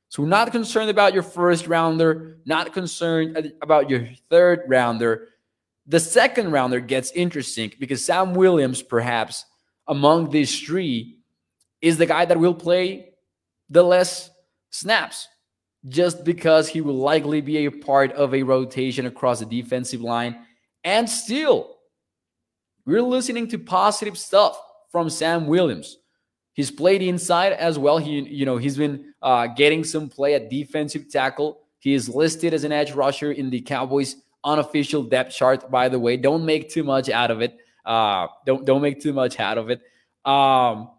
So, 0.09 0.23
not 0.23 0.53
concerned 0.53 0.89
about 0.89 1.13
your 1.13 1.21
first 1.21 1.67
rounder, 1.67 2.37
not 2.45 2.73
concerned 2.73 3.51
about 3.61 3.89
your 3.89 4.07
third 4.29 4.61
rounder. 4.67 5.27
The 5.87 5.99
second 5.99 6.51
rounder 6.51 6.81
gets 6.81 7.11
interesting 7.11 7.71
because 7.79 8.03
Sam 8.03 8.33
Williams, 8.33 8.81
perhaps 8.81 9.45
among 9.87 10.29
these 10.29 10.59
three, 10.59 11.19
is 11.81 11.97
the 11.97 12.05
guy 12.05 12.25
that 12.25 12.39
will 12.39 12.53
play 12.53 13.13
the 13.69 13.83
less 13.83 14.29
snaps 14.69 15.27
just 15.87 16.25
because 16.25 16.67
he 16.67 16.81
will 16.81 16.97
likely 16.97 17.39
be 17.39 17.65
a 17.65 17.71
part 17.71 18.11
of 18.13 18.33
a 18.33 18.43
rotation 18.43 19.05
across 19.05 19.39
the 19.39 19.45
defensive 19.45 20.01
line. 20.01 20.37
And 20.83 21.09
still, 21.09 21.77
we're 22.85 23.01
listening 23.01 23.47
to 23.49 23.59
positive 23.59 24.17
stuff 24.17 24.59
from 24.91 25.09
Sam 25.09 25.47
Williams. 25.47 25.97
He's 26.53 26.71
played 26.71 27.01
inside 27.01 27.53
as 27.53 27.77
well. 27.77 27.97
He, 27.97 28.19
you 28.21 28.45
know, 28.45 28.57
he's 28.57 28.77
been 28.77 29.13
uh, 29.21 29.47
getting 29.47 29.83
some 29.83 30.09
play 30.09 30.33
at 30.33 30.49
defensive 30.49 31.09
tackle. 31.09 31.59
He 31.79 31.93
is 31.93 32.09
listed 32.09 32.53
as 32.53 32.63
an 32.63 32.71
edge 32.71 32.91
rusher 32.93 33.31
in 33.31 33.49
the 33.49 33.61
Cowboys 33.61 34.15
unofficial 34.47 35.03
depth 35.03 35.35
chart. 35.35 35.69
By 35.69 35.89
the 35.89 35.99
way, 35.99 36.17
don't 36.17 36.45
make 36.45 36.69
too 36.69 36.83
much 36.83 37.09
out 37.09 37.29
of 37.29 37.41
it. 37.41 37.57
Uh, 37.85 38.27
don't 38.45 38.65
don't 38.65 38.81
make 38.81 39.01
too 39.01 39.13
much 39.13 39.39
out 39.39 39.57
of 39.57 39.69
it. 39.69 39.81
Um, 40.25 40.89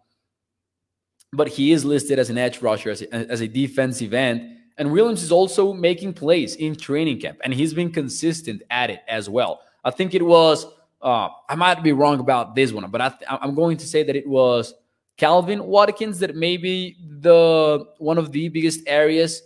but 1.33 1.47
he 1.47 1.71
is 1.71 1.85
listed 1.85 2.17
as 2.19 2.29
an 2.29 2.37
edge 2.37 2.61
rusher, 2.61 2.89
as 2.89 3.01
a, 3.01 3.13
as 3.13 3.41
a 3.41 3.47
defensive 3.47 4.13
end. 4.13 4.57
And 4.77 4.91
Williams 4.91 5.21
is 5.21 5.31
also 5.31 5.73
making 5.73 6.13
plays 6.13 6.55
in 6.55 6.75
training 6.75 7.19
camp, 7.19 7.39
and 7.43 7.53
he's 7.53 7.73
been 7.73 7.91
consistent 7.91 8.61
at 8.71 8.89
it 8.89 9.01
as 9.07 9.29
well. 9.29 9.59
I 9.83 9.91
think 9.91 10.13
it 10.13 10.25
was, 10.25 10.65
uh, 11.01 11.29
I 11.49 11.55
might 11.55 11.83
be 11.83 11.91
wrong 11.91 12.19
about 12.19 12.55
this 12.55 12.71
one, 12.71 12.89
but 12.89 13.01
I 13.01 13.13
am 13.41 13.55
going 13.55 13.77
to 13.77 13.85
say 13.85 14.03
that 14.03 14.15
it 14.15 14.27
was 14.27 14.73
Calvin 15.17 15.65
Watkins 15.65 16.19
that 16.19 16.35
maybe 16.35 16.97
the 17.19 17.85
one 17.97 18.17
of 18.17 18.31
the 18.31 18.47
biggest 18.49 18.81
areas 18.87 19.43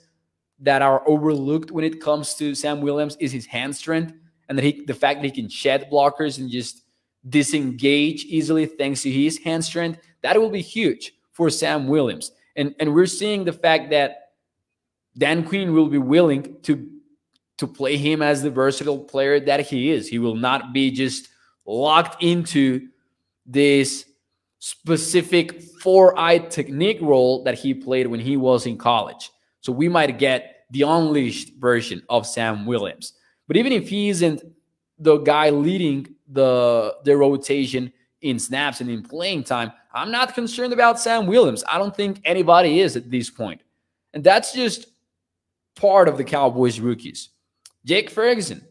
that 0.64 0.82
are 0.82 1.08
overlooked 1.08 1.72
when 1.72 1.84
it 1.84 2.02
comes 2.02 2.34
to 2.36 2.56
Sam 2.56 2.82
Williams 2.82 3.16
is 3.20 3.32
his 3.32 3.46
hand 3.46 3.76
strength 3.76 4.14
and 4.50 4.58
that 4.58 4.64
he 4.64 4.84
the 4.86 4.94
fact 4.94 5.22
that 5.22 5.26
he 5.26 5.32
can 5.32 5.50
shed 5.50 5.90
blockers 5.92 6.40
and 6.40 6.50
just 6.50 6.84
disengage 7.30 8.26
easily 8.26 8.66
thanks 8.66 9.04
to 9.04 9.12
his 9.12 9.38
hand 9.38 9.64
strength. 9.64 10.00
That 10.22 10.40
will 10.40 10.50
be 10.50 10.62
huge 10.62 11.14
for 11.32 11.50
Sam 11.50 11.88
Williams. 11.88 12.32
And 12.56 12.74
and 12.80 12.94
we're 12.94 13.06
seeing 13.06 13.44
the 13.44 13.54
fact 13.54 13.90
that 13.92 14.32
Dan 15.18 15.44
Quinn 15.44 15.74
will 15.74 15.88
be 15.88 15.98
willing 15.98 16.62
to 16.64 16.90
to 17.58 17.68
play 17.68 17.98
him 17.98 18.22
as 18.22 18.42
the 18.42 18.50
versatile 18.50 19.00
player 19.00 19.40
that 19.40 19.62
he 19.62 19.92
is. 19.92 20.08
He 20.08 20.20
will 20.20 20.36
not 20.36 20.74
be 20.74 20.92
just 20.92 21.30
locked 21.66 22.22
into 22.24 22.88
this 23.46 24.06
specific 24.60 25.62
four-eye 25.82 26.40
technique 26.40 27.00
role 27.02 27.44
that 27.44 27.60
he 27.60 27.74
played 27.74 28.08
when 28.08 28.20
he 28.20 28.38
was 28.38 28.66
in 28.66 28.78
college. 28.78 29.30
So 29.60 29.72
we 29.72 29.90
might 29.90 30.18
get 30.18 30.53
the 30.74 30.82
unleashed 30.82 31.54
version 31.60 32.02
of 32.10 32.26
Sam 32.26 32.66
Williams. 32.66 33.14
But 33.48 33.58
even 33.58 33.72
if 33.72 33.88
he 33.88 34.10
isn't 34.10 34.44
the 34.98 35.18
guy 35.18 35.50
leading 35.50 36.16
the 36.28 36.96
the 37.04 37.16
rotation 37.16 37.94
in 38.22 38.40
snaps 38.40 38.82
and 38.82 38.90
in 38.90 39.04
playing 39.04 39.44
time, 39.44 39.72
I'm 39.94 40.12
not 40.12 40.34
concerned 40.34 40.74
about 40.74 41.00
Sam 41.00 41.28
Williams. 41.28 41.64
I 41.70 41.78
don't 41.78 41.96
think 41.96 42.22
anybody 42.26 42.80
is 42.80 42.98
at 42.98 43.12
this 43.12 43.30
point. 43.30 43.62
And 44.14 44.24
that's 44.24 44.54
just 44.54 44.88
part 45.76 46.08
of 46.08 46.18
the 46.18 46.24
Cowboys 46.24 46.80
rookies. 46.80 47.30
Jake 47.86 48.10
Ferguson 48.10 48.66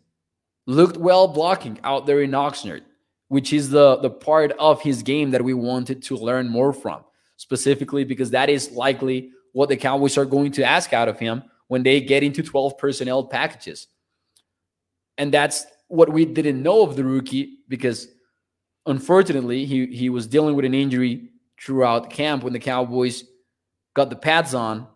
looked 0.67 0.97
well 0.97 1.29
blocking 1.29 1.79
out 1.85 2.07
there 2.07 2.23
in 2.23 2.31
Oxnard, 2.33 2.83
which 3.29 3.53
is 3.53 3.71
the, 3.71 3.97
the 3.97 4.11
part 4.11 4.53
of 4.59 4.81
his 4.81 5.03
game 5.03 5.31
that 5.31 5.43
we 5.43 5.55
wanted 5.55 6.03
to 6.05 6.17
learn 6.17 6.49
more 6.49 6.73
from, 6.73 7.05
specifically 7.37 8.05
because 8.05 8.31
that 8.31 8.49
is 8.49 8.73
likely 8.73 9.31
what 9.53 9.69
the 9.69 9.77
Cowboys 9.77 10.17
are 10.17 10.25
going 10.25 10.51
to 10.53 10.65
ask 10.65 10.93
out 10.93 11.09
of 11.09 11.19
him 11.19 11.43
when 11.73 11.83
they 11.83 12.03
get 12.03 12.23
into 12.23 12.43
12 12.43 12.77
personnel 12.77 13.25
packages. 13.25 13.87
And 15.17 15.33
that's 15.33 15.65
what 15.89 16.11
we 16.11 16.27
didn't 16.27 16.63
know 16.63 16.83
of 16.83 16.97
the 16.97 17.05
rookie 17.05 17.61
because 17.67 18.09
unfortunately 18.85 19.65
he, 19.65 19.87
he 19.87 20.11
was 20.11 20.27
dealing 20.27 20.55
with 20.55 20.67
an 20.67 20.75
injury 20.75 21.31
throughout 21.59 22.11
camp 22.11 22.45
when 22.45 22.53
the 22.53 22.59
Cowboys 22.59 23.25
got 23.95 24.11
the 24.11 24.17
pads 24.17 24.53
on 24.53 24.87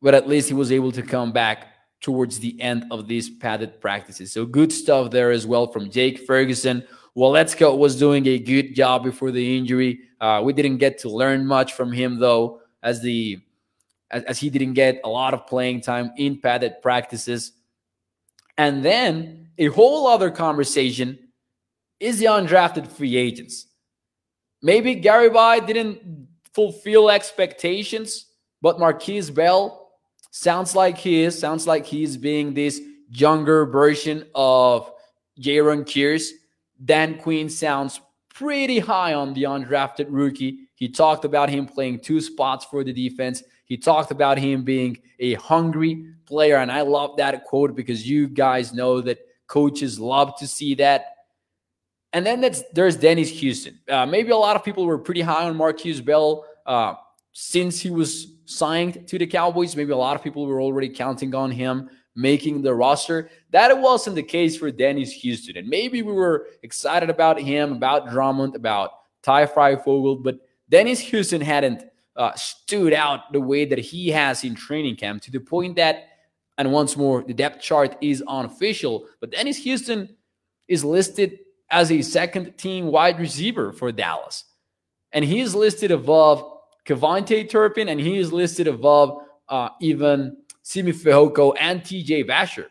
but 0.00 0.14
at 0.14 0.26
least 0.26 0.48
he 0.48 0.54
was 0.54 0.72
able 0.72 0.90
to 0.92 1.02
come 1.02 1.32
back 1.32 1.68
towards 2.00 2.38
the 2.38 2.58
end 2.62 2.86
of 2.90 3.06
these 3.06 3.28
padded 3.28 3.78
practices. 3.78 4.32
So 4.32 4.46
good 4.46 4.72
stuff 4.72 5.10
there 5.10 5.32
as 5.32 5.46
well 5.46 5.66
from 5.66 5.90
Jake 5.90 6.26
Ferguson. 6.26 6.82
Waletzko 7.14 7.76
was 7.76 7.98
doing 7.98 8.26
a 8.26 8.38
good 8.38 8.74
job 8.74 9.04
before 9.04 9.30
the 9.30 9.58
injury. 9.58 10.00
Uh, 10.18 10.40
we 10.42 10.54
didn't 10.54 10.78
get 10.78 10.96
to 11.00 11.10
learn 11.10 11.46
much 11.46 11.74
from 11.74 11.92
him 11.92 12.18
though, 12.18 12.62
as 12.82 13.02
the 13.02 13.38
as, 14.14 14.24
as 14.24 14.38
he 14.38 14.48
didn't 14.48 14.72
get 14.72 15.00
a 15.04 15.08
lot 15.08 15.34
of 15.34 15.46
playing 15.46 15.82
time 15.82 16.12
in 16.16 16.40
padded 16.40 16.80
practices. 16.80 17.52
And 18.56 18.82
then 18.82 19.48
a 19.58 19.66
whole 19.66 20.06
other 20.06 20.30
conversation 20.30 21.18
is 22.00 22.18
the 22.18 22.26
undrafted 22.26 22.88
free 22.88 23.16
agents. 23.16 23.66
Maybe 24.62 24.94
Gary 24.94 25.28
Garibay 25.28 25.66
didn't 25.66 26.28
fulfill 26.54 27.10
expectations, 27.10 28.26
but 28.62 28.78
Markquese 28.78 29.34
Bell 29.34 29.84
Sounds 30.36 30.74
like 30.74 30.98
he 30.98 31.22
is. 31.22 31.38
Sounds 31.38 31.64
like 31.64 31.86
he's 31.86 32.16
being 32.16 32.54
this 32.54 32.80
younger 33.08 33.66
version 33.66 34.26
of 34.34 34.90
Jayron 35.40 35.84
Kearse. 35.84 36.30
Dan 36.84 37.18
Quinn 37.18 37.48
sounds 37.48 38.00
pretty 38.34 38.80
high 38.80 39.14
on 39.14 39.32
the 39.32 39.44
undrafted 39.44 40.06
rookie. 40.08 40.66
He 40.74 40.88
talked 40.88 41.24
about 41.24 41.50
him 41.50 41.66
playing 41.66 42.00
two 42.00 42.20
spots 42.20 42.64
for 42.64 42.82
the 42.82 42.92
defense. 42.92 43.44
He 43.64 43.76
talked 43.76 44.10
about 44.10 44.38
him 44.38 44.64
being 44.64 44.98
a 45.18 45.34
hungry 45.34 46.06
player. 46.26 46.56
And 46.56 46.70
I 46.70 46.82
love 46.82 47.16
that 47.16 47.44
quote 47.44 47.74
because 47.74 48.08
you 48.08 48.28
guys 48.28 48.72
know 48.72 49.00
that 49.00 49.18
coaches 49.46 49.98
love 49.98 50.36
to 50.38 50.46
see 50.46 50.74
that. 50.76 51.06
And 52.12 52.24
then 52.24 52.48
there's 52.72 52.96
Dennis 52.96 53.28
Houston. 53.30 53.80
Uh, 53.88 54.06
maybe 54.06 54.30
a 54.30 54.36
lot 54.36 54.54
of 54.56 54.64
people 54.64 54.86
were 54.86 54.98
pretty 54.98 55.20
high 55.20 55.44
on 55.48 55.56
Markquese 55.56 56.04
Bell 56.04 56.44
uh, 56.64 56.94
since 57.32 57.80
he 57.80 57.90
was 57.90 58.34
signed 58.44 59.08
to 59.08 59.18
the 59.18 59.26
Cowboys. 59.26 59.74
Maybe 59.74 59.92
a 59.92 59.96
lot 59.96 60.14
of 60.14 60.22
people 60.22 60.46
were 60.46 60.60
already 60.60 60.88
counting 60.88 61.34
on 61.34 61.50
him 61.50 61.90
making 62.16 62.62
the 62.62 62.74
roster. 62.74 63.28
That 63.50 63.76
wasn't 63.80 64.16
the 64.16 64.22
case 64.22 64.56
for 64.56 64.70
Dennis 64.70 65.12
Houston. 65.12 65.56
And 65.56 65.68
maybe 65.68 66.02
we 66.02 66.12
were 66.12 66.46
excited 66.62 67.10
about 67.10 67.40
him, 67.40 67.72
about 67.72 68.08
Drummond, 68.10 68.54
about 68.54 68.92
Ty 69.22 69.46
Fryfogle, 69.46 70.22
but 70.22 70.38
Dennis 70.68 71.00
Houston 71.00 71.40
hadn't 71.40 71.84
uh, 72.16 72.32
stood 72.34 72.92
out 72.92 73.32
the 73.32 73.40
way 73.40 73.64
that 73.64 73.78
he 73.78 74.08
has 74.08 74.44
in 74.44 74.54
training 74.54 74.96
camp 74.96 75.22
to 75.22 75.30
the 75.30 75.40
point 75.40 75.76
that, 75.76 76.08
and 76.58 76.70
once 76.72 76.96
more, 76.96 77.22
the 77.22 77.34
depth 77.34 77.60
chart 77.60 77.96
is 78.00 78.22
unofficial, 78.28 79.06
but 79.20 79.32
Dennis 79.32 79.58
Houston 79.58 80.08
is 80.68 80.84
listed 80.84 81.40
as 81.70 81.90
a 81.90 82.02
second 82.02 82.56
team 82.56 82.86
wide 82.86 83.18
receiver 83.18 83.72
for 83.72 83.90
Dallas. 83.90 84.44
And 85.12 85.24
he 85.24 85.40
is 85.40 85.54
listed 85.54 85.90
above 85.90 86.44
KaVontae 86.86 87.50
Turpin, 87.50 87.88
and 87.88 88.00
he 88.00 88.18
is 88.18 88.32
listed 88.32 88.68
above 88.68 89.22
uh, 89.48 89.70
even 89.80 90.36
Simi 90.62 90.92
Fehoko 90.92 91.54
and 91.58 91.82
TJ 91.82 92.26
Vasher. 92.26 92.66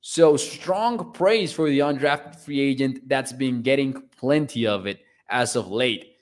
So 0.00 0.36
strong 0.36 1.12
praise 1.12 1.52
for 1.52 1.68
the 1.68 1.80
undrafted 1.80 2.36
free 2.36 2.60
agent 2.60 3.06
that's 3.08 3.32
been 3.32 3.62
getting 3.62 3.92
plenty 4.18 4.66
of 4.66 4.86
it 4.86 5.00
as 5.28 5.56
of 5.56 5.68
late. 5.68 6.16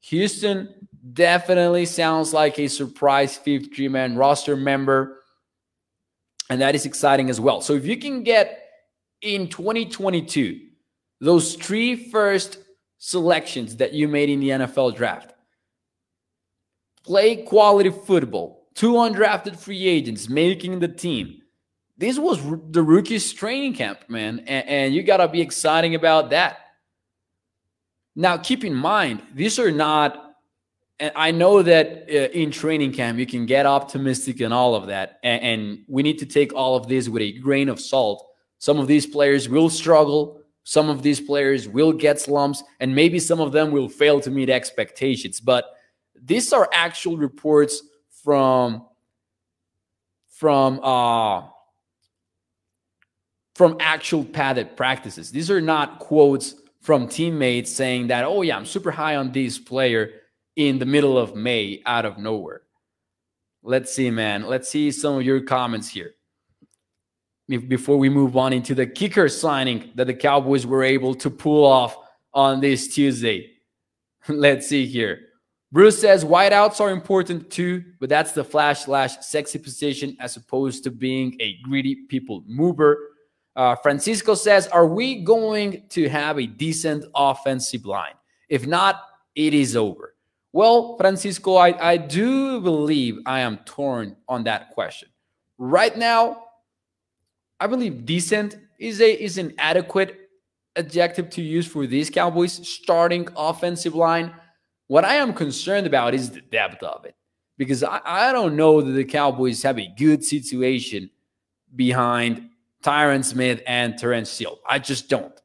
Houston 0.00 0.74
definitely 1.12 1.86
sounds 1.86 2.32
like 2.32 2.58
a 2.58 2.68
surprise 2.68 3.36
53 3.36 3.88
man 3.88 4.16
roster 4.16 4.56
member. 4.56 5.22
And 6.48 6.60
that 6.60 6.74
is 6.74 6.84
exciting 6.84 7.30
as 7.30 7.40
well. 7.40 7.60
So 7.60 7.74
if 7.74 7.86
you 7.86 7.96
can 7.96 8.22
get 8.22 8.66
in 9.22 9.48
2022 9.48 10.60
those 11.20 11.54
three 11.54 11.94
first 12.10 12.58
selections 12.98 13.76
that 13.76 13.92
you 13.92 14.08
made 14.08 14.30
in 14.30 14.40
the 14.40 14.48
NFL 14.50 14.96
draft 14.96 15.32
play 17.04 17.36
quality 17.36 17.90
football, 17.90 18.68
two 18.74 18.92
undrafted 18.92 19.56
free 19.56 19.86
agents 19.86 20.28
making 20.28 20.80
the 20.80 20.88
team. 20.88 21.40
This 21.96 22.18
was 22.18 22.38
the 22.70 22.82
rookies 22.82 23.32
training 23.32 23.74
camp, 23.74 24.08
man, 24.08 24.40
and, 24.40 24.68
and 24.68 24.94
you 24.94 25.02
got 25.02 25.18
to 25.18 25.28
be 25.28 25.40
exciting 25.40 25.94
about 25.94 26.30
that. 26.30 26.58
Now, 28.16 28.38
keep 28.38 28.64
in 28.64 28.74
mind, 28.74 29.22
these 29.34 29.58
are 29.58 29.70
not 29.70 30.29
and 31.00 31.12
I 31.16 31.30
know 31.30 31.62
that 31.62 32.04
uh, 32.08 32.28
in 32.30 32.50
training 32.50 32.92
camp 32.92 33.18
you 33.18 33.26
can 33.26 33.46
get 33.46 33.64
optimistic 33.64 34.40
and 34.40 34.52
all 34.52 34.74
of 34.74 34.86
that, 34.88 35.18
and, 35.22 35.42
and, 35.42 35.78
we 35.88 36.02
need 36.02 36.18
to 36.18 36.26
take 36.26 36.52
all 36.54 36.76
of 36.76 36.88
this 36.88 37.08
with 37.08 37.22
a 37.22 37.32
grain 37.32 37.68
of 37.70 37.80
salt. 37.80 38.28
Some 38.58 38.78
of 38.78 38.86
these 38.86 39.06
players 39.06 39.48
will 39.48 39.70
struggle, 39.70 40.42
some 40.64 40.90
of 40.90 41.02
these 41.02 41.18
players 41.18 41.66
will 41.66 41.92
get 41.92 42.20
slumps, 42.20 42.62
and 42.78 42.94
maybe 42.94 43.18
some 43.18 43.40
of 43.40 43.50
them 43.50 43.72
will 43.72 43.88
fail 43.88 44.20
to 44.20 44.30
meet 44.30 44.50
expectations. 44.50 45.40
But 45.40 45.64
these 46.22 46.52
are 46.52 46.68
actual 46.72 47.16
reports 47.16 47.82
from 48.22 48.86
from 50.28 50.80
uh 50.82 51.48
from 53.54 53.78
actual 53.80 54.24
padded 54.24 54.76
practices. 54.76 55.30
These 55.30 55.50
are 55.50 55.60
not 55.60 55.98
quotes 55.98 56.54
from 56.82 57.08
teammates 57.08 57.72
saying 57.72 58.06
that, 58.08 58.24
oh 58.24 58.42
yeah, 58.42 58.56
I'm 58.56 58.66
super 58.66 58.90
high 58.90 59.16
on 59.16 59.32
this 59.32 59.58
player 59.58 60.19
in 60.56 60.78
the 60.78 60.86
middle 60.86 61.18
of 61.18 61.34
May 61.34 61.82
out 61.86 62.04
of 62.04 62.18
nowhere. 62.18 62.62
Let's 63.62 63.92
see, 63.92 64.10
man. 64.10 64.46
Let's 64.46 64.68
see 64.68 64.90
some 64.90 65.16
of 65.16 65.22
your 65.22 65.40
comments 65.40 65.88
here. 65.88 66.14
Before 67.48 67.96
we 67.96 68.08
move 68.08 68.36
on 68.36 68.52
into 68.52 68.74
the 68.74 68.86
kicker 68.86 69.28
signing 69.28 69.90
that 69.96 70.06
the 70.06 70.14
Cowboys 70.14 70.66
were 70.66 70.84
able 70.84 71.14
to 71.16 71.28
pull 71.28 71.64
off 71.64 71.96
on 72.32 72.60
this 72.60 72.94
Tuesday. 72.94 73.50
Let's 74.28 74.68
see 74.68 74.86
here. 74.86 75.20
Bruce 75.72 76.00
says 76.00 76.24
wideouts 76.24 76.80
are 76.80 76.90
important 76.90 77.50
too, 77.50 77.84
but 78.00 78.08
that's 78.08 78.32
the 78.32 78.42
flash 78.42 78.84
slash 78.84 79.18
sexy 79.20 79.58
position 79.58 80.16
as 80.18 80.36
opposed 80.36 80.82
to 80.84 80.90
being 80.90 81.36
a 81.40 81.58
greedy 81.62 81.94
people 82.08 82.42
mover. 82.46 83.10
Uh, 83.54 83.76
Francisco 83.76 84.34
says, 84.34 84.66
Are 84.68 84.86
we 84.86 85.22
going 85.22 85.84
to 85.90 86.08
have 86.08 86.38
a 86.38 86.46
decent 86.46 87.04
offensive 87.14 87.84
line? 87.84 88.14
If 88.48 88.66
not, 88.66 89.02
it 89.34 89.54
is 89.54 89.76
over. 89.76 90.09
Well, 90.52 90.96
Francisco, 90.96 91.54
I, 91.56 91.90
I 91.92 91.96
do 91.96 92.60
believe 92.60 93.18
I 93.24 93.40
am 93.40 93.58
torn 93.58 94.16
on 94.28 94.44
that 94.44 94.70
question. 94.70 95.08
Right 95.58 95.96
now, 95.96 96.44
I 97.60 97.66
believe 97.66 98.04
decent 98.04 98.56
is 98.78 99.00
a 99.00 99.22
is 99.22 99.38
an 99.38 99.54
adequate 99.58 100.16
adjective 100.76 101.30
to 101.30 101.42
use 101.42 101.66
for 101.66 101.86
these 101.86 102.10
Cowboys 102.10 102.66
starting 102.66 103.28
offensive 103.36 103.94
line. 103.94 104.34
What 104.86 105.04
I 105.04 105.16
am 105.16 105.34
concerned 105.34 105.86
about 105.86 106.14
is 106.14 106.30
the 106.30 106.40
depth 106.40 106.82
of 106.82 107.04
it 107.04 107.14
because 107.58 107.84
I, 107.84 108.00
I 108.04 108.32
don't 108.32 108.56
know 108.56 108.80
that 108.80 108.92
the 108.92 109.04
Cowboys 109.04 109.62
have 109.62 109.78
a 109.78 109.92
good 109.96 110.24
situation 110.24 111.10
behind 111.76 112.48
Tyron 112.82 113.24
Smith 113.24 113.62
and 113.66 113.96
Terence 113.98 114.30
Steele. 114.30 114.58
I 114.68 114.78
just 114.78 115.08
don't. 115.08 115.38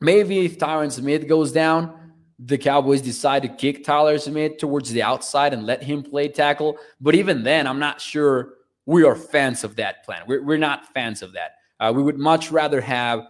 Maybe 0.00 0.46
if 0.46 0.58
Tyron 0.58 0.90
Smith 0.90 1.28
goes 1.28 1.52
down, 1.52 1.99
the 2.42 2.56
Cowboys 2.56 3.02
decide 3.02 3.42
to 3.42 3.48
kick 3.48 3.84
Tyler 3.84 4.18
Smith 4.18 4.56
towards 4.56 4.90
the 4.90 5.02
outside 5.02 5.52
and 5.52 5.66
let 5.66 5.82
him 5.82 6.02
play 6.02 6.28
tackle. 6.28 6.78
But 7.00 7.14
even 7.14 7.42
then, 7.42 7.66
I'm 7.66 7.78
not 7.78 8.00
sure 8.00 8.54
we 8.86 9.04
are 9.04 9.14
fans 9.14 9.62
of 9.62 9.76
that 9.76 10.04
plan. 10.04 10.22
We're, 10.26 10.42
we're 10.42 10.58
not 10.58 10.92
fans 10.94 11.22
of 11.22 11.32
that. 11.34 11.56
Uh, 11.78 11.92
we 11.94 12.02
would 12.02 12.18
much 12.18 12.50
rather 12.50 12.80
have, 12.80 13.26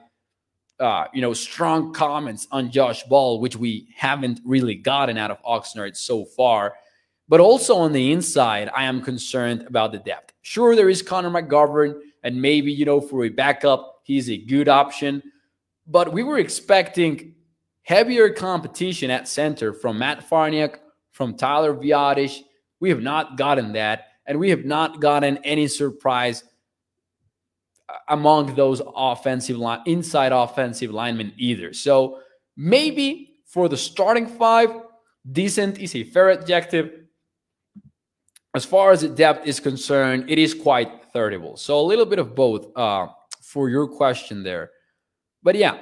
uh, 0.79 1.07
you 1.13 1.21
know, 1.23 1.33
strong 1.33 1.93
comments 1.93 2.47
on 2.53 2.71
Josh 2.71 3.03
Ball, 3.05 3.41
which 3.41 3.57
we 3.57 3.89
haven't 3.97 4.41
really 4.45 4.77
gotten 4.77 5.19
out 5.19 5.31
of 5.33 5.43
Oxnard 5.43 5.97
so 5.97 6.25
far. 6.25 6.75
But 7.29 7.41
also 7.41 7.77
on 7.77 7.93
the 7.93 8.13
inside, 8.13 8.71
I 8.75 8.85
am 8.85 9.03
concerned 9.03 9.63
about 9.67 9.93
the 9.93 9.99
depth. 9.99 10.33
Sure, 10.43 10.77
there 10.77 10.89
is 10.89 11.03
Connor 11.03 11.31
McGovern, 11.31 12.01
and 12.23 12.41
maybe, 12.41 12.73
you 12.73 12.85
know, 12.85 13.01
for 13.01 13.25
a 13.25 13.29
backup, 13.29 14.03
he's 14.05 14.31
a 14.31 14.37
good 14.37 14.69
option. 14.69 15.23
But 15.87 16.13
we 16.13 16.23
were 16.23 16.39
expecting 16.39 17.35
heavier 17.83 18.31
competition 18.31 19.11
at 19.11 19.29
center 19.29 19.73
from 19.73 19.99
Matt 19.99 20.29
Farniok, 20.29 20.77
from 21.13 21.37
Tyler 21.37 21.75
Biadasz. 21.75 22.41
We 22.81 22.89
have 22.89 23.03
not 23.03 23.37
gotten 23.37 23.73
that, 23.73 24.07
and 24.27 24.39
we 24.39 24.51
have 24.51 24.65
not 24.65 25.01
gotten 25.01 25.39
any 25.39 25.67
surprise 25.67 26.45
among 28.09 28.55
those 28.55 28.81
offensive 28.95 29.57
line 29.57 29.81
inside 29.87 30.33
offensive 30.33 30.91
linemen 30.91 31.33
either. 31.37 31.73
So 31.73 32.21
maybe 32.57 33.35
for 33.47 33.69
the 33.69 33.77
starting 33.77 34.27
five, 34.27 34.71
decent 35.31 35.79
is 35.79 35.95
a 35.95 36.05
fair 36.05 36.31
adjective. 36.31 36.93
As 38.55 38.65
far 38.65 38.93
as 38.93 39.03
the 39.03 39.09
depth 39.09 39.47
is 39.47 39.61
concerned, 39.61 40.29
it 40.29 40.39
is 40.39 40.55
quite 40.55 41.13
thirdable. 41.13 41.59
So 41.59 41.79
a 41.81 41.83
little 41.83 42.07
bit 42.07 42.19
of 42.19 42.35
both 42.35 42.69
uh, 42.77 43.09
for 43.43 43.69
your 43.69 43.87
question 43.89 44.43
there. 44.43 44.71
But 45.43 45.57
yeah, 45.57 45.79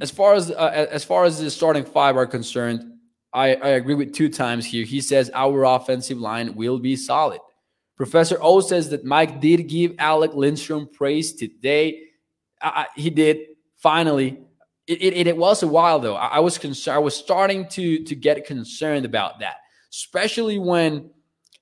as 0.00 0.10
far 0.10 0.34
as 0.34 0.50
uh, 0.50 0.86
as 0.90 1.04
far 1.04 1.24
as 1.24 1.38
the 1.38 1.50
starting 1.50 1.84
five 1.84 2.16
are 2.16 2.26
concerned, 2.26 2.94
I, 3.32 3.54
I 3.54 3.68
agree 3.70 3.94
with 3.94 4.14
two 4.14 4.28
times 4.28 4.64
here. 4.66 4.84
He 4.84 5.00
says 5.00 5.30
our 5.34 5.64
offensive 5.64 6.18
line 6.18 6.54
will 6.54 6.78
be 6.78 6.96
solid. 6.96 7.40
Professor 7.96 8.38
O 8.40 8.60
says 8.60 8.88
that 8.90 9.04
Mike 9.04 9.40
did 9.40 9.68
give 9.68 9.94
Alec 9.98 10.34
Lindstrom 10.34 10.88
praise 10.90 11.34
today. 11.34 12.04
Uh, 12.60 12.84
he 12.96 13.10
did 13.10 13.40
finally. 13.76 14.40
It, 14.86 15.02
it, 15.02 15.26
it, 15.28 15.36
was 15.36 15.62
a 15.62 15.68
while 15.68 16.00
though. 16.00 16.16
I, 16.16 16.26
I 16.28 16.40
was 16.40 16.58
concerned. 16.58 16.96
I 16.96 16.98
was 16.98 17.14
starting 17.14 17.68
to 17.68 18.02
to 18.02 18.14
get 18.14 18.46
concerned 18.46 19.04
about 19.04 19.38
that, 19.40 19.56
especially 19.92 20.58
when, 20.58 21.10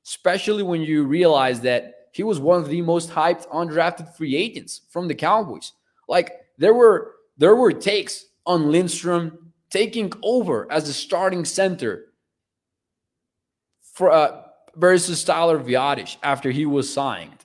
especially 0.06 0.62
when 0.62 0.80
you 0.80 1.04
realize 1.04 1.60
that 1.62 1.94
he 2.12 2.22
was 2.22 2.38
one 2.38 2.60
of 2.60 2.68
the 2.68 2.82
most 2.82 3.10
hyped 3.10 3.48
undrafted 3.48 4.16
free 4.16 4.34
agents 4.36 4.82
from 4.88 5.08
the 5.08 5.14
Cowboys. 5.14 5.72
Like 6.08 6.32
there 6.56 6.72
were 6.72 7.16
there 7.36 7.56
were 7.56 7.72
takes 7.72 8.24
on 8.48 8.72
Lindstrom 8.72 9.52
taking 9.70 10.10
over 10.22 10.66
as 10.72 10.86
the 10.86 10.92
starting 10.92 11.44
center 11.44 12.06
for 13.92 14.10
uh, 14.10 14.42
versus 14.74 15.22
Tyler 15.22 15.58
Biadasz 15.58 16.16
after 16.22 16.50
he 16.50 16.66
was 16.66 16.92
signed. 16.92 17.44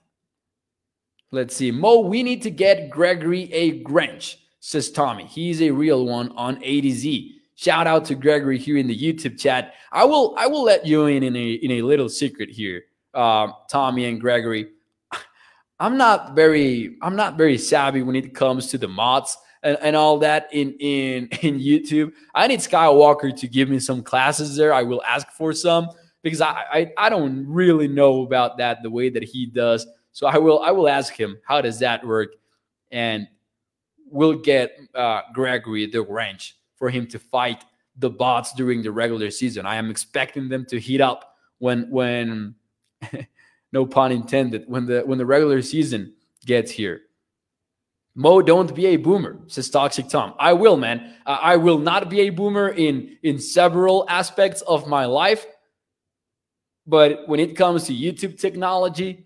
Let's 1.32 1.56
see. 1.56 1.72
Mo, 1.72 2.00
we 2.00 2.24
need 2.24 2.42
to 2.44 2.52
get 2.52 2.90
Gregory 2.90 3.52
A. 3.54 3.84
Grinch, 3.84 4.36
says 4.60 4.92
Tommy. 4.92 5.26
He's 5.26 5.62
a 5.62 5.72
real 5.72 6.06
one 6.06 6.32
on 6.32 6.64
A 6.64 6.82
to 6.82 6.92
Z. 6.92 7.42
Shout 7.56 7.86
out 7.86 8.06
to 8.06 8.16
Gregory 8.16 8.58
here 8.58 8.78
in 8.78 8.88
the 8.88 8.98
YouTube 8.98 9.40
chat. 9.40 9.74
I 9.92 10.06
will 10.06 10.36
I 10.38 10.48
will 10.48 10.64
let 10.64 10.86
you 10.86 11.08
in 11.08 11.24
in 11.24 11.36
a 11.36 11.52
in 11.54 11.72
a 11.72 11.82
little 11.82 12.10
secret 12.10 12.50
here, 12.50 12.84
uh, 13.14 13.50
Tommy 13.70 14.06
and 14.06 14.22
Gregory. 14.22 14.70
I'm 15.80 15.98
not 15.98 16.36
very 16.36 16.98
I'm 17.02 17.16
not 17.16 17.38
very 17.38 17.58
savvy 17.58 18.04
when 18.04 18.16
it 18.16 18.34
comes 18.34 18.68
to 18.68 18.78
the 18.78 18.88
mods 18.88 19.38
and, 19.64 19.78
and 19.82 19.96
all 19.96 20.20
that 20.20 20.50
in 20.52 20.74
in 20.80 21.28
in 21.42 21.60
YouTube. 21.60 22.14
I 22.36 22.48
need 22.48 22.60
Skywalker 22.60 23.36
to 23.36 23.48
give 23.48 23.70
me 23.70 23.80
some 23.80 24.04
classes 24.04 24.56
there. 24.56 24.74
I 24.74 24.84
will 24.84 25.02
ask 25.04 25.32
for 25.32 25.54
some 25.54 25.90
because 26.22 26.42
I, 26.42 26.64
I 26.72 26.92
I 26.98 27.10
don't 27.10 27.48
really 27.48 27.88
know 27.88 28.24
about 28.24 28.58
that 28.58 28.84
the 28.84 28.90
way 28.90 29.10
that 29.10 29.24
he 29.24 29.46
does. 29.46 29.88
So 30.12 30.28
I 30.28 30.38
will 30.38 30.62
I 30.62 30.72
will 30.72 30.88
ask 30.88 31.14
him 31.20 31.40
how 31.46 31.62
does 31.62 31.80
that 31.80 32.06
work, 32.06 32.36
and 32.92 33.28
we'll 34.10 34.38
get 34.40 34.78
uh, 34.94 35.22
Gregory 35.34 35.88
the 35.88 36.04
wrench 36.04 36.58
for 36.76 36.90
him 36.90 37.08
to 37.08 37.20
fight 37.20 37.66
the 37.98 38.10
bots 38.10 38.54
during 38.54 38.82
the 38.82 38.92
regular 38.92 39.32
season. 39.32 39.66
I 39.66 39.76
am 39.76 39.90
expecting 39.90 40.50
them 40.50 40.66
to 40.66 40.80
heat 40.80 41.02
up 41.02 41.36
when 41.60 41.90
when 41.90 42.56
no 43.72 43.86
pun 43.86 44.12
intended 44.12 44.66
when 44.68 44.86
the 44.86 45.02
when 45.02 45.18
the 45.18 45.26
regular 45.26 45.62
season 45.62 46.14
gets 46.46 46.72
here. 46.72 47.02
Mo, 48.16 48.42
don't 48.42 48.76
be 48.76 48.88
a 48.88 48.98
boomer, 48.98 49.40
says 49.48 49.70
Toxic 49.70 50.08
Tom. 50.08 50.36
I 50.38 50.54
will, 50.54 50.78
man. 50.78 51.16
I 51.26 51.58
will 51.58 51.80
not 51.80 52.10
be 52.10 52.22
a 52.22 52.30
boomer 52.30 52.70
in 52.70 53.18
in 53.24 53.40
several 53.40 54.06
aspects 54.08 54.62
of 54.62 54.88
my 54.88 55.06
life, 55.06 55.46
but 56.86 57.28
when 57.28 57.40
it 57.40 57.56
comes 57.56 57.86
to 57.86 57.94
YouTube 57.94 58.40
technology, 58.40 59.26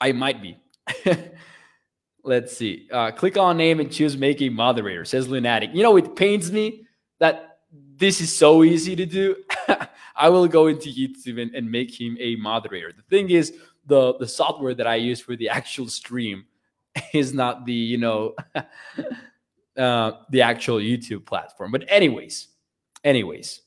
I 0.00 0.12
might 0.12 0.42
be. 0.42 0.58
Let's 2.24 2.56
see. 2.56 2.88
Uh, 2.90 3.12
click 3.12 3.36
on 3.36 3.56
name 3.56 3.78
and 3.80 3.92
choose 3.92 4.16
make 4.16 4.40
a 4.42 4.48
moderator, 4.48 5.04
says 5.04 5.28
Lunatic. 5.28 5.70
You 5.72 5.82
know, 5.82 5.96
it 5.96 6.16
pains 6.16 6.50
me 6.50 6.86
that 7.20 7.58
this 7.96 8.20
is 8.20 8.34
so 8.34 8.64
easy 8.64 8.96
to 8.96 9.06
do. 9.06 9.36
I 10.16 10.28
will 10.28 10.48
go 10.48 10.66
into 10.66 10.88
YouTube 10.88 11.40
and, 11.40 11.54
and 11.54 11.70
make 11.70 12.00
him 12.00 12.16
a 12.18 12.34
moderator. 12.36 12.92
The 12.92 13.02
thing 13.02 13.30
is, 13.30 13.54
the 13.86 14.14
the 14.18 14.26
software 14.26 14.74
that 14.74 14.86
I 14.86 14.96
use 14.96 15.20
for 15.20 15.36
the 15.36 15.50
actual 15.50 15.86
stream 15.86 16.46
is 17.12 17.32
not 17.32 17.66
the 17.66 17.72
you 17.72 17.98
know 17.98 18.34
uh, 19.76 20.12
the 20.30 20.42
actual 20.42 20.78
YouTube 20.78 21.26
platform. 21.26 21.72
But 21.72 21.84
anyways, 21.88 22.48
anyways, 23.02 23.60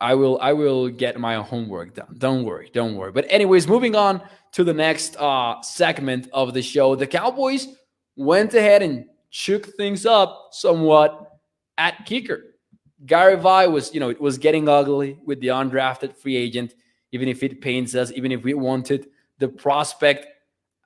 I 0.00 0.14
will 0.14 0.38
I 0.40 0.52
will 0.52 0.88
get 0.88 1.18
my 1.18 1.36
homework 1.36 1.94
done. 1.94 2.16
Don't 2.18 2.44
worry, 2.44 2.70
don't 2.72 2.96
worry. 2.96 3.12
But 3.12 3.26
anyways, 3.28 3.66
moving 3.66 3.96
on 3.96 4.22
to 4.52 4.64
the 4.64 4.74
next 4.74 5.16
uh, 5.16 5.60
segment 5.62 6.28
of 6.32 6.54
the 6.54 6.62
show, 6.62 6.94
the 6.94 7.06
Cowboys 7.06 7.68
went 8.16 8.54
ahead 8.54 8.82
and 8.82 9.06
shook 9.30 9.66
things 9.76 10.06
up 10.06 10.48
somewhat 10.52 11.38
at 11.78 12.06
kicker. 12.06 12.54
Garibay 13.04 13.70
was, 13.70 13.92
you 13.92 14.00
know, 14.00 14.08
it 14.08 14.20
was 14.20 14.38
getting 14.38 14.68
ugly 14.68 15.18
with 15.24 15.40
the 15.40 15.48
undrafted 15.48 16.16
free 16.16 16.36
agent, 16.36 16.74
even 17.12 17.28
if 17.28 17.42
it 17.42 17.60
pains 17.60 17.94
us, 17.94 18.12
even 18.12 18.32
if 18.32 18.42
we 18.42 18.54
wanted 18.54 19.08
the 19.38 19.48
prospect 19.48 20.26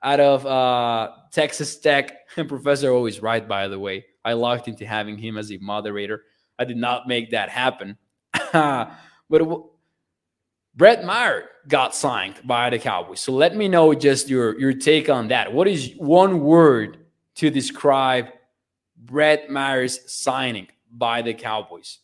out 0.03 0.19
of 0.19 0.45
uh, 0.45 1.11
Texas 1.31 1.77
Tech. 1.77 2.27
And 2.37 2.47
Professor 2.49 2.91
always 2.91 3.21
right, 3.21 3.47
by 3.47 3.67
the 3.67 3.79
way. 3.79 4.05
I 4.23 4.33
locked 4.33 4.67
into 4.67 4.85
having 4.85 5.17
him 5.17 5.37
as 5.37 5.51
a 5.51 5.57
moderator. 5.57 6.23
I 6.57 6.65
did 6.65 6.77
not 6.77 7.07
make 7.07 7.31
that 7.31 7.49
happen. 7.49 7.97
but 8.53 8.91
it, 9.31 9.47
Brett 10.75 11.03
Maher 11.03 11.45
got 11.67 11.95
signed 11.95 12.35
by 12.43 12.69
the 12.69 12.79
Cowboys. 12.79 13.21
So 13.21 13.31
let 13.31 13.55
me 13.55 13.67
know 13.67 13.93
just 13.93 14.29
your, 14.29 14.59
your 14.59 14.73
take 14.73 15.09
on 15.09 15.29
that. 15.29 15.53
What 15.53 15.67
is 15.67 15.93
one 15.97 16.41
word 16.41 16.97
to 17.35 17.49
describe 17.49 18.27
Brett 18.97 19.49
Maher's 19.49 20.11
signing 20.11 20.67
by 20.91 21.21
the 21.21 21.33
Cowboys? 21.33 21.99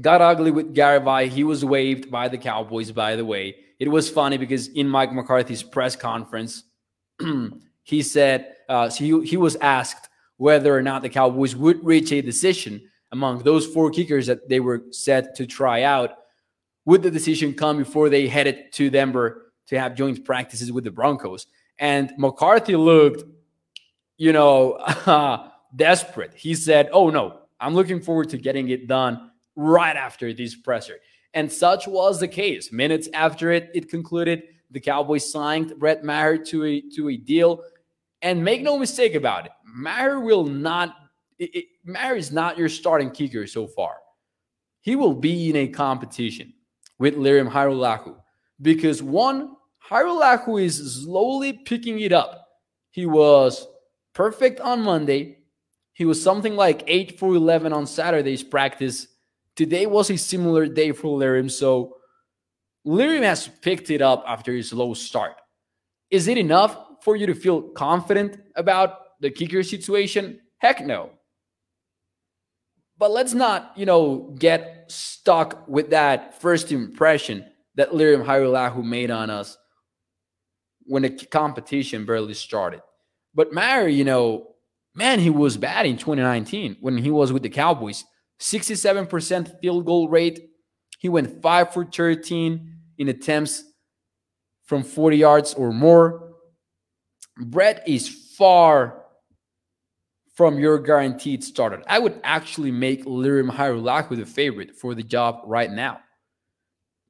Got 0.00 0.22
ugly 0.22 0.50
with 0.50 0.74
Vi. 0.74 1.26
He 1.26 1.44
was 1.44 1.64
waived 1.64 2.10
by 2.10 2.28
the 2.28 2.38
Cowboys, 2.38 2.92
by 2.92 3.16
the 3.16 3.24
way 3.24 3.56
it 3.82 3.90
was 3.90 4.08
funny 4.08 4.36
because 4.36 4.68
in 4.68 4.88
Mike 4.88 5.12
McCarthy's 5.12 5.64
press 5.64 5.96
conference, 5.96 6.62
he 7.82 8.02
said 8.02 8.52
uh, 8.72 8.88
so 8.88 9.04
he, 9.04 9.26
he 9.26 9.36
was 9.36 9.56
asked 9.56 10.08
whether 10.38 10.74
or 10.74 10.82
not 10.82 11.02
the 11.02 11.08
Cowboys 11.08 11.54
would 11.54 11.84
reach 11.84 12.10
a 12.10 12.22
decision 12.22 12.80
among 13.12 13.42
those 13.42 13.66
four 13.66 13.90
kickers 13.90 14.26
that 14.26 14.48
they 14.48 14.60
were 14.60 14.84
set 14.90 15.36
to 15.36 15.46
try 15.46 15.82
out. 15.82 16.12
Would 16.86 17.02
the 17.02 17.10
decision 17.10 17.52
come 17.52 17.76
before 17.76 18.08
they 18.08 18.26
headed 18.26 18.72
to 18.72 18.88
Denver 18.88 19.52
to 19.66 19.78
have 19.78 19.94
joint 19.94 20.24
practices 20.24 20.72
with 20.72 20.84
the 20.84 20.90
Broncos? 20.90 21.46
And 21.78 22.12
McCarthy 22.16 22.76
looked, 22.76 23.24
you 24.16 24.32
know, 24.32 24.78
desperate. 25.76 26.32
He 26.34 26.54
said, 26.54 26.88
"Oh 26.92 27.10
no, 27.10 27.40
I'm 27.60 27.74
looking 27.74 28.00
forward 28.00 28.30
to 28.30 28.38
getting 28.38 28.70
it 28.70 28.88
done 28.88 29.30
right 29.54 29.96
after 29.96 30.32
this 30.32 30.56
presser." 30.56 30.96
And 31.34 31.52
such 31.52 31.86
was 31.86 32.20
the 32.20 32.28
case. 32.28 32.72
Minutes 32.72 33.08
after 33.12 33.52
it, 33.52 33.70
it 33.74 33.90
concluded, 33.90 34.42
the 34.72 34.80
Cowboys 34.80 35.30
signed 35.30 35.78
Brett 35.78 36.04
Maher 36.04 36.36
to 36.38 36.64
a 36.64 36.80
to 36.96 37.10
a 37.10 37.16
deal. 37.16 37.62
And 38.20 38.44
make 38.44 38.62
no 38.62 38.78
mistake 38.78 39.14
about 39.14 39.46
it, 39.46 39.52
Maher 39.64 40.20
will 40.20 40.44
not. 40.44 40.96
Maher 41.84 42.16
is 42.16 42.30
not 42.30 42.56
your 42.56 42.68
starting 42.68 43.10
kicker 43.10 43.46
so 43.46 43.66
far. 43.66 43.96
He 44.80 44.96
will 44.96 45.14
be 45.14 45.50
in 45.50 45.56
a 45.56 45.68
competition 45.68 46.52
with 46.98 47.16
Lirim 47.16 47.50
Hajrullahu 47.50 48.16
because 48.60 49.02
one, 49.02 49.56
Hajrullahu 49.88 50.62
is 50.62 51.02
slowly 51.02 51.52
picking 51.52 52.00
it 52.00 52.12
up. 52.12 52.46
He 52.90 53.06
was 53.06 53.66
perfect 54.14 54.60
on 54.60 54.82
Monday. 54.82 55.38
He 55.94 56.04
was 56.04 56.22
something 56.22 56.56
like 56.56 56.84
8 56.86 57.18
for 57.18 57.34
11 57.34 57.72
on 57.72 57.86
Saturday's 57.86 58.42
practice 58.42 59.08
Today 59.54 59.84
was 59.84 60.10
a 60.10 60.16
similar 60.16 60.66
day 60.66 60.92
for 60.92 61.18
Lirim, 61.18 61.50
so 61.50 61.96
Lirim 62.86 63.22
has 63.22 63.48
picked 63.48 63.90
it 63.90 64.02
up 64.02 64.24
after 64.26 64.52
his 64.52 64.70
slow 64.70 64.94
start. 64.94 65.34
Is 66.10 66.28
it 66.28 66.38
enough 66.38 66.76
for 67.02 67.16
you 67.16 67.26
to 67.26 67.34
feel 67.34 67.62
confident 67.62 68.38
about 68.56 69.20
the 69.20 69.30
kicker 69.30 69.62
situation? 69.62 70.40
Heck 70.58 70.84
no. 70.84 71.10
But 72.98 73.10
let's 73.10 73.34
not, 73.34 73.72
you 73.76 73.86
know, 73.86 74.34
get 74.38 74.84
stuck 74.88 75.66
with 75.66 75.90
that 75.90 76.40
first 76.40 76.70
impression 76.70 77.44
that 77.74 77.90
Lirim 77.90 78.24
Hajrullahu 78.24 78.84
made 78.84 79.10
on 79.10 79.30
us 79.30 79.56
when 80.84 81.02
the 81.02 81.10
competition 81.10 82.04
barely 82.04 82.34
started. 82.34 82.80
But 83.34 83.52
Maher, 83.52 83.88
you 83.88 84.04
know, 84.04 84.54
man, 84.94 85.18
he 85.18 85.30
was 85.30 85.56
bad 85.56 85.86
in 85.86 85.96
2019 85.96 86.76
when 86.80 86.98
he 86.98 87.10
was 87.10 87.32
with 87.32 87.42
the 87.42 87.48
Cowboys. 87.48 88.04
67% 88.40 89.60
field 89.60 89.86
goal 89.86 90.08
rate. 90.08 90.50
He 91.02 91.08
went 91.08 91.42
5 91.42 91.72
for 91.72 91.84
13 91.84 92.76
in 92.98 93.08
attempts 93.08 93.64
from 94.62 94.84
40 94.84 95.16
yards 95.16 95.52
or 95.52 95.72
more. 95.72 96.34
Brett 97.36 97.82
is 97.88 98.08
far 98.38 99.02
from 100.36 100.60
your 100.60 100.78
guaranteed 100.78 101.42
starter. 101.42 101.82
I 101.88 101.98
would 101.98 102.20
actually 102.22 102.70
make 102.70 103.04
Lirim 103.04 103.50
Hajrullahu 103.50 104.16
the 104.16 104.24
favorite 104.24 104.76
for 104.76 104.94
the 104.94 105.02
job 105.02 105.40
right 105.44 105.72
now. 105.72 105.98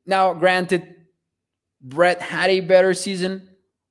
Now, 0.06 0.32
granted, 0.32 0.94
Brett 1.82 2.22
had 2.22 2.48
a 2.48 2.60
better 2.60 2.94
season 2.94 3.46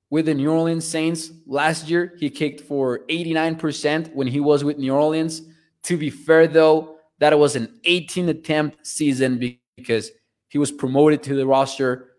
with 0.10 0.26
the 0.26 0.34
New 0.34 0.52
Orleans 0.52 0.88
Saints 0.88 1.30
last 1.46 1.88
year. 1.88 2.16
He 2.18 2.32
kicked 2.32 2.62
for 2.62 3.06
89% 3.08 4.16
when 4.16 4.26
he 4.26 4.40
was 4.40 4.64
with 4.64 4.80
New 4.80 4.96
Orleans. 4.96 5.44
To 5.84 5.96
be 5.96 6.10
fair, 6.10 6.48
though, 6.48 6.98
that 7.20 7.38
was 7.38 7.56
an 7.56 7.80
18 7.84 8.30
attempt 8.30 8.88
season 8.88 9.38
because 9.82 10.12
he 10.48 10.58
was 10.58 10.72
promoted 10.72 11.24
to 11.24 11.36
the 11.36 11.46
roster 11.46 12.12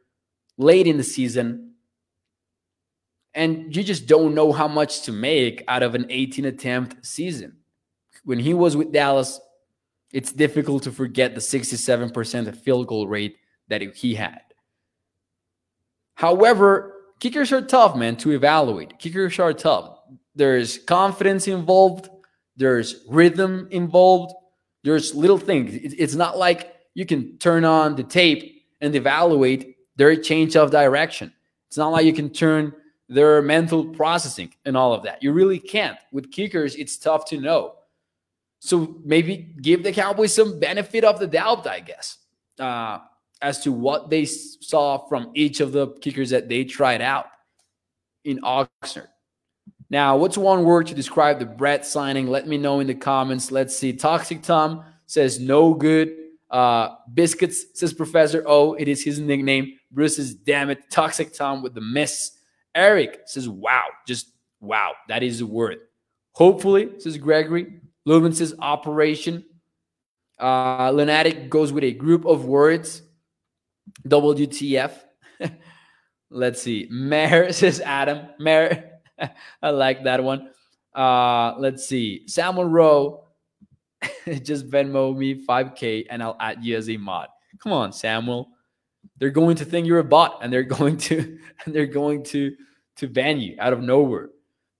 late 0.58 0.86
in 0.86 0.96
the 0.96 1.04
season. 1.04 1.74
And 3.34 3.74
you 3.74 3.82
just 3.82 4.06
don't 4.06 4.34
know 4.34 4.52
how 4.52 4.68
much 4.68 5.02
to 5.02 5.12
make 5.12 5.64
out 5.68 5.82
of 5.82 5.94
an 5.94 6.06
18 6.10 6.44
attempt 6.44 7.04
season. 7.06 7.56
When 8.24 8.38
he 8.38 8.54
was 8.54 8.76
with 8.76 8.92
Dallas, 8.92 9.40
it's 10.12 10.32
difficult 10.32 10.82
to 10.84 10.92
forget 10.92 11.34
the 11.34 11.40
67% 11.40 12.56
field 12.56 12.86
goal 12.86 13.08
rate 13.08 13.36
that 13.68 13.82
he 13.96 14.14
had. 14.14 14.42
However, 16.14 16.94
kickers 17.20 17.52
are 17.52 17.62
tough, 17.62 17.96
man, 17.96 18.16
to 18.16 18.32
evaluate. 18.32 18.98
Kickers 18.98 19.38
are 19.38 19.52
tough. 19.52 19.98
There's 20.34 20.78
confidence 20.78 21.48
involved, 21.48 22.08
there's 22.56 23.04
rhythm 23.08 23.68
involved, 23.70 24.34
there's 24.84 25.14
little 25.14 25.38
things. 25.38 25.74
It's 25.74 26.14
not 26.14 26.38
like 26.38 26.71
you 26.94 27.06
can 27.06 27.38
turn 27.38 27.64
on 27.64 27.96
the 27.96 28.02
tape 28.02 28.64
and 28.80 28.94
evaluate 28.94 29.76
their 29.96 30.16
change 30.16 30.56
of 30.56 30.70
direction. 30.70 31.32
It's 31.68 31.76
not 31.76 31.88
like 31.88 32.04
you 32.04 32.12
can 32.12 32.30
turn 32.30 32.72
their 33.08 33.42
mental 33.42 33.84
processing 33.84 34.52
and 34.64 34.76
all 34.76 34.92
of 34.92 35.02
that. 35.04 35.22
You 35.22 35.32
really 35.32 35.58
can't. 35.58 35.98
With 36.12 36.30
kickers, 36.30 36.74
it's 36.76 36.96
tough 36.96 37.24
to 37.26 37.40
know. 37.40 37.74
So 38.60 38.96
maybe 39.04 39.54
give 39.60 39.82
the 39.82 39.92
Cowboys 39.92 40.34
some 40.34 40.60
benefit 40.60 41.04
of 41.04 41.18
the 41.18 41.26
doubt, 41.26 41.66
I 41.66 41.80
guess, 41.80 42.18
uh, 42.58 42.98
as 43.40 43.60
to 43.60 43.72
what 43.72 44.08
they 44.08 44.24
saw 44.24 44.98
from 45.08 45.30
each 45.34 45.60
of 45.60 45.72
the 45.72 45.88
kickers 46.00 46.30
that 46.30 46.48
they 46.48 46.64
tried 46.64 47.02
out 47.02 47.26
in 48.24 48.38
Oxnard. 48.40 49.08
Now, 49.90 50.16
what's 50.16 50.38
one 50.38 50.64
word 50.64 50.86
to 50.86 50.94
describe 50.94 51.38
the 51.38 51.44
Brett 51.44 51.84
signing? 51.84 52.28
Let 52.28 52.46
me 52.46 52.56
know 52.56 52.80
in 52.80 52.86
the 52.86 52.94
comments. 52.94 53.50
Let's 53.50 53.76
see. 53.76 53.92
Toxic 53.92 54.42
Tom 54.42 54.84
says 55.06 55.38
no 55.38 55.74
good. 55.74 56.16
Uh, 56.52 56.96
Biscuits 57.12 57.64
says 57.74 57.92
Professor 57.92 58.44
O. 58.46 58.74
It 58.74 58.86
is 58.86 59.02
his 59.02 59.18
nickname. 59.18 59.72
Bruce 59.90 60.16
says, 60.16 60.34
damn 60.34 60.70
it. 60.70 60.90
Toxic 60.90 61.32
Tom 61.32 61.62
with 61.62 61.74
the 61.74 61.80
miss. 61.80 62.32
Eric 62.74 63.22
says, 63.26 63.48
wow. 63.48 63.84
Just 64.06 64.28
wow. 64.60 64.92
That 65.08 65.22
is 65.22 65.38
the 65.38 65.46
word. 65.46 65.78
Hopefully, 66.34 66.90
says 66.98 67.18
Gregory. 67.18 67.80
Lubin 68.04 68.32
says 68.32 68.54
operation. 68.58 69.44
Uh, 70.38 70.90
Lunatic 70.90 71.48
goes 71.48 71.72
with 71.72 71.84
a 71.84 71.92
group 71.92 72.24
of 72.24 72.44
words. 72.44 73.02
WTF. 74.06 74.92
Let's 76.30 76.62
see. 76.62 76.88
Mayor 76.90 77.52
says 77.52 77.80
Adam. 77.80 78.28
Mayor. 78.38 78.90
I 79.62 79.70
like 79.70 80.04
that 80.04 80.22
one. 80.22 80.50
Uh, 80.94 81.54
let's 81.58 81.86
see. 81.86 82.26
Samuel 82.26 82.66
Rowe. 82.66 83.24
just 84.42 84.68
Venmo 84.68 85.16
me 85.16 85.44
5K 85.44 86.06
and 86.10 86.22
I'll 86.22 86.36
add 86.40 86.64
you 86.64 86.76
as 86.76 86.88
a 86.88 86.96
mod. 86.96 87.28
Come 87.58 87.72
on, 87.72 87.92
Samuel. 87.92 88.48
They're 89.18 89.30
going 89.30 89.56
to 89.56 89.64
think 89.64 89.86
you're 89.86 89.98
a 89.98 90.04
bot 90.04 90.38
and 90.42 90.52
they're 90.52 90.62
going 90.78 90.96
to 90.98 91.38
and 91.64 91.74
they're 91.74 91.86
going 91.86 92.24
to 92.24 92.54
to 92.96 93.08
ban 93.08 93.40
you 93.40 93.56
out 93.58 93.72
of 93.72 93.80
nowhere. 93.80 94.30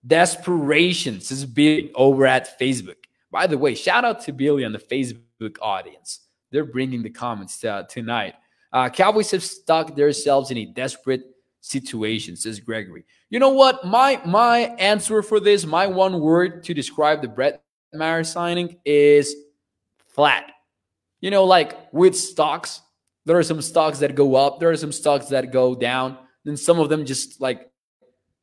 Desperation 0.07 1.17
is 1.17 1.45
Billy 1.45 1.91
over 1.95 2.27
at 2.27 2.59
Facebook. 2.59 2.97
By 3.31 3.47
the 3.47 3.57
way, 3.57 3.75
shout 3.75 4.05
out 4.05 4.21
to 4.25 4.33
Billy 4.33 4.65
on 4.65 4.73
the 4.73 4.79
Facebook 4.79 5.57
audience. 5.63 6.21
They're 6.51 6.65
bringing 6.65 7.03
the 7.03 7.11
comments 7.11 7.65
uh, 7.65 7.85
tonight. 7.85 8.35
Uh, 8.73 8.89
Cowboys 8.91 9.31
have 9.31 9.43
stuck 9.43 9.95
themselves 9.95 10.51
in 10.51 10.59
a 10.59 10.67
desperate 10.67 11.23
situation, 11.61 12.37
says 12.37 12.61
Gregory. 12.61 13.05
You 13.31 13.39
know 13.39 13.51
what? 13.51 13.85
My 13.87 14.21
my 14.27 14.59
answer 14.79 15.23
for 15.23 15.41
this, 15.41 15.65
my 15.65 15.87
one 15.87 16.21
word 16.21 16.65
to 16.65 16.75
describe 16.75 17.23
the 17.23 17.29
Brett 17.29 17.63
Maher 17.95 18.25
signing 18.25 18.77
is 18.85 19.35
flat. 20.09 20.53
You 21.21 21.31
know, 21.31 21.45
like 21.45 21.93
with 21.93 22.17
stocks, 22.17 22.81
there 23.25 23.39
are 23.39 23.43
some 23.43 23.63
stocks 23.63 23.99
that 24.01 24.15
go 24.15 24.35
up, 24.35 24.59
there 24.59 24.71
are 24.71 24.77
some 24.77 24.93
stocks 24.93 25.27
that 25.27 25.53
go 25.53 25.75
down, 25.75 26.19
then 26.45 26.57
some 26.57 26.79
of 26.79 26.89
them 26.89 27.05
just 27.05 27.41
like 27.41 27.71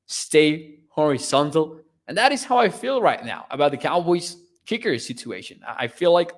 stay 0.05 0.79
horizontal. 0.89 1.81
And 2.07 2.17
that 2.17 2.31
is 2.31 2.43
how 2.43 2.57
I 2.57 2.69
feel 2.69 3.01
right 3.01 3.23
now 3.23 3.45
about 3.51 3.71
the 3.71 3.77
Cowboys 3.77 4.37
kicker 4.65 4.97
situation. 4.97 5.59
I 5.67 5.87
feel 5.87 6.13
like 6.13 6.31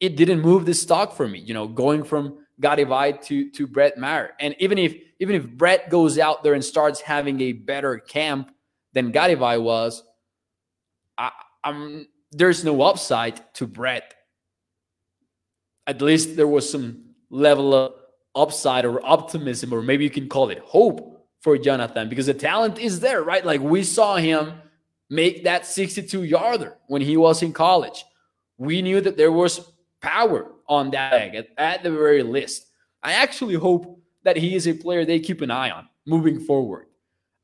it 0.00 0.16
didn't 0.16 0.40
move 0.40 0.66
the 0.66 0.74
stock 0.74 1.14
for 1.16 1.26
me, 1.26 1.38
you 1.38 1.54
know, 1.54 1.66
going 1.66 2.04
from 2.04 2.38
Garibay 2.60 3.20
to 3.24 3.50
to 3.50 3.66
Brett 3.66 3.96
Maher. 3.98 4.32
And 4.38 4.54
even 4.58 4.78
if 4.78 4.94
even 5.18 5.34
if 5.34 5.48
Brett 5.48 5.90
goes 5.90 6.18
out 6.18 6.42
there 6.42 6.54
and 6.54 6.64
starts 6.64 7.00
having 7.00 7.40
a 7.40 7.52
better 7.52 7.98
camp 7.98 8.52
than 8.92 9.12
Garibay 9.12 9.60
was, 9.60 10.02
I, 11.16 11.30
I'm 11.62 12.06
there's 12.34 12.64
no 12.64 12.82
upside 12.82 13.54
to 13.54 13.66
Brett. 13.66 14.14
At 15.86 16.02
least 16.02 16.36
there 16.36 16.48
was 16.48 16.68
some 16.68 17.04
level 17.30 17.74
of 17.74 17.94
upside 18.34 18.84
or 18.84 19.04
optimism, 19.04 19.72
or 19.72 19.82
maybe 19.82 20.04
you 20.04 20.10
can 20.10 20.28
call 20.28 20.50
it 20.50 20.58
hope 20.58 21.26
for 21.40 21.56
Jonathan 21.58 22.08
because 22.08 22.26
the 22.26 22.34
talent 22.34 22.78
is 22.78 23.00
there, 23.00 23.22
right? 23.22 23.44
Like 23.44 23.60
we 23.60 23.84
saw 23.84 24.16
him 24.16 24.54
make 25.10 25.44
that 25.44 25.66
62 25.66 26.24
yarder 26.24 26.76
when 26.88 27.02
he 27.02 27.16
was 27.16 27.42
in 27.42 27.52
college. 27.52 28.04
We 28.56 28.82
knew 28.82 29.00
that 29.00 29.16
there 29.16 29.32
was 29.32 29.72
power 30.00 30.52
on 30.68 30.90
that 30.90 31.12
leg 31.12 31.34
at, 31.34 31.48
at 31.58 31.82
the 31.82 31.90
very 31.90 32.22
least. 32.22 32.66
I 33.02 33.12
actually 33.12 33.54
hope 33.54 34.00
that 34.22 34.36
he 34.36 34.54
is 34.54 34.66
a 34.66 34.72
player 34.72 35.04
they 35.04 35.20
keep 35.20 35.42
an 35.42 35.50
eye 35.50 35.70
on 35.70 35.88
moving 36.06 36.40
forward. 36.40 36.86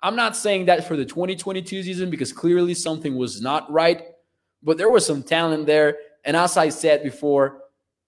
I'm 0.03 0.17
not 0.17 0.35
saying 0.35 0.65
that 0.67 0.89
for 0.89 0.97
the 0.97 1.05
2022 1.05 1.83
season 1.83 2.09
because 2.09 2.33
clearly 2.33 2.73
something 2.73 3.17
was 3.17 3.43
not 3.43 3.71
right 3.71 4.03
but 4.63 4.79
there 4.79 4.91
was 4.91 5.07
some 5.07 5.23
talent 5.23 5.67
there. 5.67 5.99
And 6.25 6.37
as 6.37 6.57
I 6.57 6.69
said 6.69 7.03
before, 7.03 7.63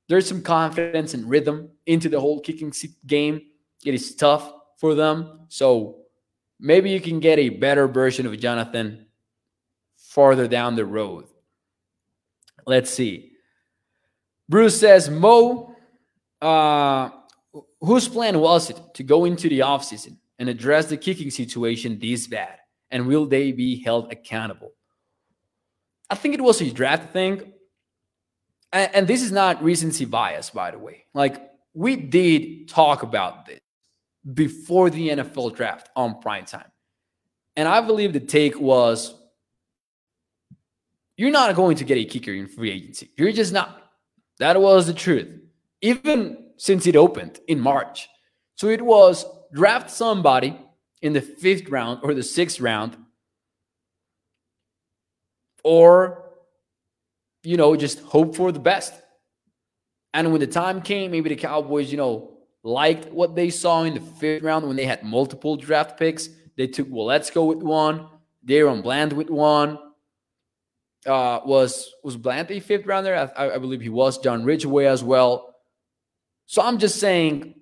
there's 0.08 0.28
some 0.28 0.42
confidence 0.42 1.14
and 1.14 1.28
rhythm 1.28 1.70
into 1.86 2.08
the 2.08 2.20
whole 2.20 2.40
kicking 2.40 2.72
game. 3.06 3.42
It 3.84 3.94
is 3.94 4.14
tough 4.14 4.52
for 4.76 4.94
them. 4.94 5.46
So 5.48 6.02
maybe 6.60 6.90
you 6.90 7.00
can 7.00 7.20
get 7.20 7.38
a 7.38 7.48
better 7.48 7.88
version 7.88 8.26
of 8.26 8.38
Jonathan 8.38 9.06
farther 9.96 10.46
down 10.46 10.76
the 10.76 10.84
road. 10.84 11.24
Let's 12.66 12.90
see. 12.90 13.32
Bruce 14.48 14.78
says, 14.78 15.08
Mo, 15.08 15.74
uh, 16.40 17.10
whose 17.80 18.08
plan 18.08 18.38
was 18.38 18.70
it 18.70 18.78
to 18.94 19.02
go 19.02 19.24
into 19.24 19.48
the 19.48 19.60
offseason 19.60 20.16
and 20.38 20.48
address 20.48 20.86
the 20.86 20.96
kicking 20.96 21.30
situation 21.30 21.98
this 21.98 22.26
bad? 22.26 22.58
And 22.90 23.06
will 23.06 23.24
they 23.24 23.52
be 23.52 23.82
held 23.82 24.12
accountable? 24.12 24.72
I 26.12 26.14
think 26.14 26.34
it 26.34 26.42
was 26.42 26.60
a 26.60 26.70
draft 26.70 27.10
thing. 27.14 27.54
And, 28.70 28.94
and 28.94 29.08
this 29.08 29.22
is 29.22 29.32
not 29.32 29.64
recency 29.64 30.04
bias, 30.04 30.50
by 30.50 30.70
the 30.70 30.78
way. 30.78 31.06
Like, 31.14 31.50
we 31.72 31.96
did 31.96 32.68
talk 32.68 33.02
about 33.02 33.46
this 33.46 33.60
before 34.34 34.90
the 34.90 35.08
NFL 35.08 35.56
draft 35.56 35.88
on 35.96 36.20
prime 36.20 36.44
time. 36.44 36.70
And 37.56 37.66
I 37.66 37.80
believe 37.80 38.12
the 38.12 38.20
take 38.20 38.60
was 38.60 39.14
you're 41.16 41.30
not 41.30 41.56
going 41.56 41.78
to 41.78 41.84
get 41.84 41.96
a 41.96 42.04
kicker 42.04 42.32
in 42.32 42.46
free 42.46 42.70
agency. 42.70 43.08
You're 43.16 43.32
just 43.32 43.54
not. 43.54 43.90
That 44.38 44.60
was 44.60 44.86
the 44.86 44.94
truth, 44.94 45.28
even 45.80 46.36
since 46.58 46.86
it 46.86 46.94
opened 46.94 47.40
in 47.48 47.58
March. 47.58 48.06
So 48.56 48.68
it 48.68 48.82
was 48.82 49.24
draft 49.54 49.90
somebody 49.90 50.58
in 51.00 51.14
the 51.14 51.22
fifth 51.22 51.70
round 51.70 52.00
or 52.02 52.12
the 52.12 52.22
sixth 52.22 52.60
round 52.60 52.98
or 55.64 56.24
you 57.42 57.56
know 57.56 57.76
just 57.76 58.00
hope 58.00 58.36
for 58.36 58.52
the 58.52 58.60
best 58.60 58.94
And 60.14 60.30
when 60.30 60.40
the 60.40 60.46
time 60.46 60.82
came, 60.82 61.10
maybe 61.10 61.30
the 61.30 61.36
Cowboys, 61.36 61.90
you 61.90 61.96
know, 61.96 62.38
liked 62.62 63.10
what 63.12 63.34
they 63.34 63.50
saw 63.50 63.82
in 63.84 63.94
the 63.94 64.00
fifth 64.00 64.42
round 64.42 64.66
when 64.66 64.76
they 64.76 64.84
had 64.84 65.02
multiple 65.02 65.56
draft 65.56 65.98
picks. 65.98 66.28
They 66.56 66.66
took 66.66 66.88
Waletzko 66.88 67.46
with 67.46 67.62
one, 67.62 68.08
DaRon 68.46 68.82
Bland 68.82 69.12
with 69.12 69.30
one. 69.30 69.78
Uh, 71.04 71.40
was 71.44 71.90
was 72.04 72.16
Bland 72.16 72.50
a 72.50 72.60
fifth 72.60 72.86
rounder? 72.86 73.14
I, 73.36 73.54
I 73.56 73.58
believe 73.58 73.80
he 73.80 73.88
was. 73.88 74.18
John 74.18 74.44
Ridgeway 74.44 74.84
as 74.84 75.02
well. 75.02 75.54
So 76.46 76.62
I'm 76.62 76.78
just 76.78 77.00
saying, 77.00 77.54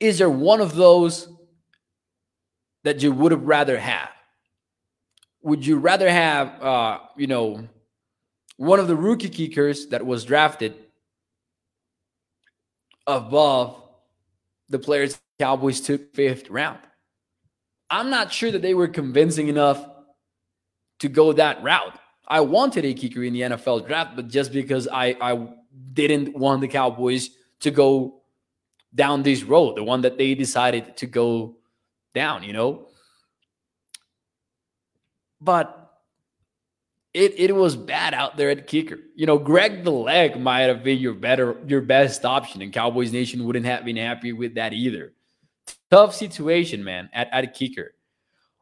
is 0.00 0.18
there 0.18 0.28
one 0.28 0.60
of 0.60 0.74
those 0.74 1.28
that 2.82 3.02
you 3.02 3.12
would 3.12 3.32
have 3.32 3.44
rather 3.44 3.78
have? 3.78 4.13
Would 5.44 5.66
you 5.66 5.76
rather 5.76 6.10
have, 6.10 6.62
uh, 6.62 6.98
you 7.16 7.26
know, 7.26 7.68
one 8.56 8.80
of 8.80 8.88
the 8.88 8.96
rookie 8.96 9.28
kickers 9.28 9.88
that 9.88 10.04
was 10.04 10.24
drafted 10.24 10.74
above 13.06 13.76
the 14.70 14.78
players 14.78 15.20
Cowboys 15.38 15.82
took 15.82 16.14
fifth 16.14 16.48
round? 16.48 16.78
I'm 17.90 18.08
not 18.08 18.32
sure 18.32 18.50
that 18.50 18.62
they 18.62 18.72
were 18.72 18.88
convincing 18.88 19.48
enough 19.48 19.86
to 21.00 21.08
go 21.10 21.34
that 21.34 21.62
route. 21.62 21.98
I 22.26 22.40
wanted 22.40 22.86
a 22.86 22.94
kicker 22.94 23.22
in 23.22 23.34
the 23.34 23.42
NFL 23.42 23.86
draft, 23.86 24.16
but 24.16 24.28
just 24.28 24.50
because 24.50 24.88
I, 24.88 25.14
I 25.20 25.46
didn't 25.92 26.34
want 26.34 26.62
the 26.62 26.68
Cowboys 26.68 27.28
to 27.60 27.70
go 27.70 28.22
down 28.94 29.22
this 29.22 29.42
road, 29.42 29.76
the 29.76 29.84
one 29.84 30.00
that 30.00 30.16
they 30.16 30.34
decided 30.34 30.96
to 30.96 31.06
go 31.06 31.56
down, 32.14 32.42
you 32.44 32.54
know? 32.54 32.86
But 35.44 35.92
it, 37.12 37.38
it 37.38 37.54
was 37.54 37.76
bad 37.76 38.14
out 38.14 38.36
there 38.36 38.50
at 38.50 38.66
kicker. 38.66 38.98
You 39.14 39.26
know, 39.26 39.38
Greg 39.38 39.84
the 39.84 39.90
Leg 39.90 40.40
might 40.40 40.62
have 40.62 40.82
been 40.82 40.98
your 40.98 41.14
better, 41.14 41.56
your 41.66 41.82
best 41.82 42.24
option, 42.24 42.62
and 42.62 42.72
Cowboys 42.72 43.12
Nation 43.12 43.44
wouldn't 43.44 43.66
have 43.66 43.84
been 43.84 43.96
happy 43.96 44.32
with 44.32 44.54
that 44.54 44.72
either. 44.72 45.12
Tough 45.90 46.14
situation, 46.14 46.82
man, 46.82 47.10
at, 47.12 47.28
at 47.30 47.54
kicker. 47.54 47.94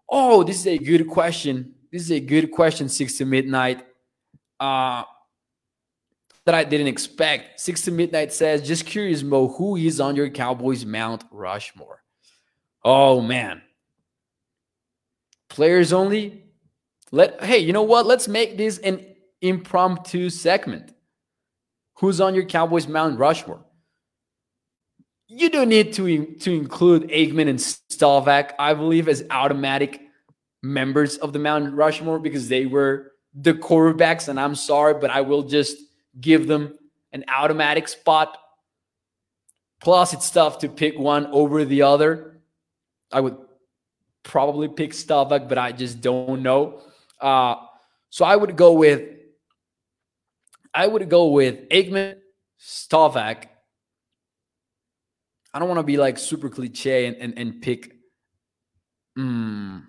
Oh, 0.08 0.42
this 0.42 0.58
is 0.58 0.66
a 0.66 0.78
good 0.78 1.08
question. 1.08 1.74
This 1.90 2.02
is 2.02 2.10
a 2.10 2.20
good 2.20 2.50
question, 2.50 2.88
six 2.88 3.16
to 3.18 3.24
midnight. 3.24 3.86
Uh, 4.60 5.04
that 6.44 6.54
I 6.54 6.64
didn't 6.64 6.88
expect. 6.88 7.60
Six 7.60 7.82
to 7.82 7.92
midnight 7.92 8.32
says, 8.32 8.66
just 8.66 8.84
curious, 8.84 9.22
Mo, 9.22 9.48
who 9.48 9.76
is 9.76 10.00
on 10.00 10.16
your 10.16 10.28
Cowboys 10.28 10.84
Mount 10.84 11.24
Rushmore? 11.30 12.02
Oh 12.84 13.20
man. 13.20 13.62
Players 15.48 15.92
only. 15.92 16.44
Let 17.12 17.44
hey, 17.44 17.58
you 17.58 17.72
know 17.72 17.82
what? 17.82 18.06
Let's 18.06 18.26
make 18.26 18.56
this 18.56 18.78
an 18.78 19.04
impromptu 19.42 20.30
segment. 20.30 20.92
Who's 21.98 22.20
on 22.20 22.34
your 22.34 22.46
Cowboys 22.46 22.88
Mount 22.88 23.18
Rushmore? 23.18 23.64
You 25.28 25.50
don't 25.50 25.68
need 25.68 25.92
to, 25.94 26.26
to 26.40 26.52
include 26.52 27.08
Aikman 27.08 27.48
and 27.48 27.60
Staubach, 27.60 28.54
I 28.58 28.74
believe, 28.74 29.08
as 29.08 29.24
automatic 29.30 30.00
members 30.62 31.16
of 31.18 31.32
the 31.32 31.38
Mount 31.38 31.74
Rushmore 31.74 32.18
because 32.18 32.48
they 32.48 32.66
were 32.66 33.12
the 33.34 33.54
quarterbacks. 33.54 34.28
And 34.28 34.40
I'm 34.40 34.54
sorry, 34.54 34.94
but 34.94 35.10
I 35.10 35.20
will 35.20 35.42
just 35.42 35.76
give 36.20 36.46
them 36.48 36.76
an 37.12 37.24
automatic 37.28 37.88
spot. 37.88 38.36
Plus, 39.80 40.12
it's 40.12 40.30
tough 40.30 40.58
to 40.58 40.68
pick 40.68 40.98
one 40.98 41.26
over 41.26 41.64
the 41.64 41.82
other. 41.82 42.40
I 43.10 43.20
would 43.20 43.36
probably 44.22 44.68
pick 44.68 44.92
Staubach, 44.92 45.48
but 45.48 45.58
I 45.58 45.72
just 45.72 46.00
don't 46.00 46.42
know. 46.42 46.82
Uh, 47.22 47.54
so 48.10 48.24
I 48.24 48.36
would 48.36 48.56
go 48.56 48.72
with 48.72 49.08
I 50.74 50.86
would 50.86 51.08
go 51.08 51.28
with 51.28 51.68
Aikman, 51.68 52.16
Staubach. 52.58 53.48
I 55.54 55.58
don't 55.58 55.68
want 55.68 55.80
to 55.80 55.84
be 55.86 55.98
like 55.98 56.18
super 56.18 56.48
cliche 56.48 57.06
and, 57.06 57.16
and, 57.16 57.38
and 57.38 57.60
pick 57.60 57.94
mm, 59.18 59.82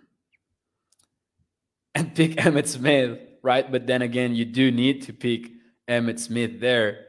and 1.95 2.15
pick 2.15 2.31
Emmitt 2.31 2.67
Smith, 2.67 3.19
right? 3.41 3.69
But 3.71 3.87
then 3.87 4.01
again, 4.01 4.35
you 4.35 4.45
do 4.45 4.71
need 4.71 5.03
to 5.03 5.13
pick 5.13 5.49
Emmitt 5.87 6.19
Smith 6.19 6.59
there. 6.59 7.05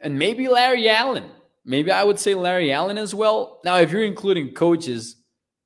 And 0.00 0.18
maybe 0.18 0.48
Larry 0.48 0.88
Allen. 0.88 1.30
Maybe 1.64 1.92
I 1.92 2.02
would 2.02 2.18
say 2.18 2.34
Larry 2.34 2.72
Allen 2.72 2.98
as 2.98 3.14
well. 3.14 3.60
Now, 3.64 3.76
if 3.76 3.92
you're 3.92 4.04
including 4.04 4.54
coaches, 4.54 5.16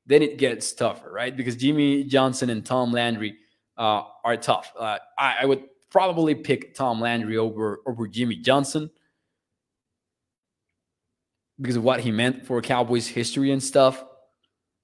then 0.07 0.23
it 0.23 0.37
gets 0.37 0.73
tougher, 0.73 1.11
right? 1.11 1.35
Because 1.35 1.57
Jimmy 1.57 2.05
Johnson 2.05 2.51
and 2.51 2.67
Tom 2.67 2.93
Landry 2.93 3.37
uh, 3.77 4.03
are 4.25 4.37
tough. 4.37 4.73
Uh, 4.79 4.99
I, 5.19 5.37
I, 5.43 5.45
would 5.47 5.65
probably 5.91 6.35
pick 6.35 6.75
Tom 6.75 7.01
Landry 7.01 7.37
over 7.37 7.81
over 7.87 8.07
Jimmy 8.07 8.37
Johnson 8.37 8.91
because 11.61 11.77
of 11.77 11.85
what 11.85 12.01
he 12.01 12.11
meant 12.11 12.47
for 12.47 12.61
Cowboys 12.61 13.07
history 13.07 13.51
and 13.51 13.63
stuff. 13.63 14.05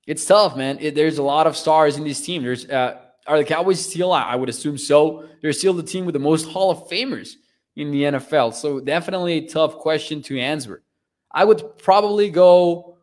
It's 0.06 0.24
tough, 0.24 0.56
man. 0.56 0.78
It, 0.80 0.94
there's 0.94 1.18
a 1.18 1.22
lot 1.22 1.46
of 1.46 1.56
stars 1.56 1.96
in 1.96 2.04
this 2.04 2.20
team. 2.20 2.42
There's 2.42 2.66
uh, 2.66 2.98
are 3.26 3.38
the 3.38 3.44
Cowboys 3.44 3.84
still? 3.84 4.12
I 4.12 4.34
would 4.34 4.48
assume 4.48 4.78
so. 4.78 5.28
They're 5.40 5.52
still 5.52 5.72
the 5.72 5.82
team 5.82 6.04
with 6.04 6.14
the 6.14 6.18
most 6.18 6.48
Hall 6.48 6.70
of 6.70 6.88
Famers 6.88 7.34
in 7.76 7.90
the 7.90 8.02
NFL. 8.02 8.54
So 8.54 8.80
definitely 8.80 9.34
a 9.34 9.48
tough 9.48 9.78
question 9.78 10.22
to 10.22 10.38
answer. 10.38 10.82
I 11.30 11.44
would 11.44 11.78
probably 11.78 12.30
go 12.30 12.98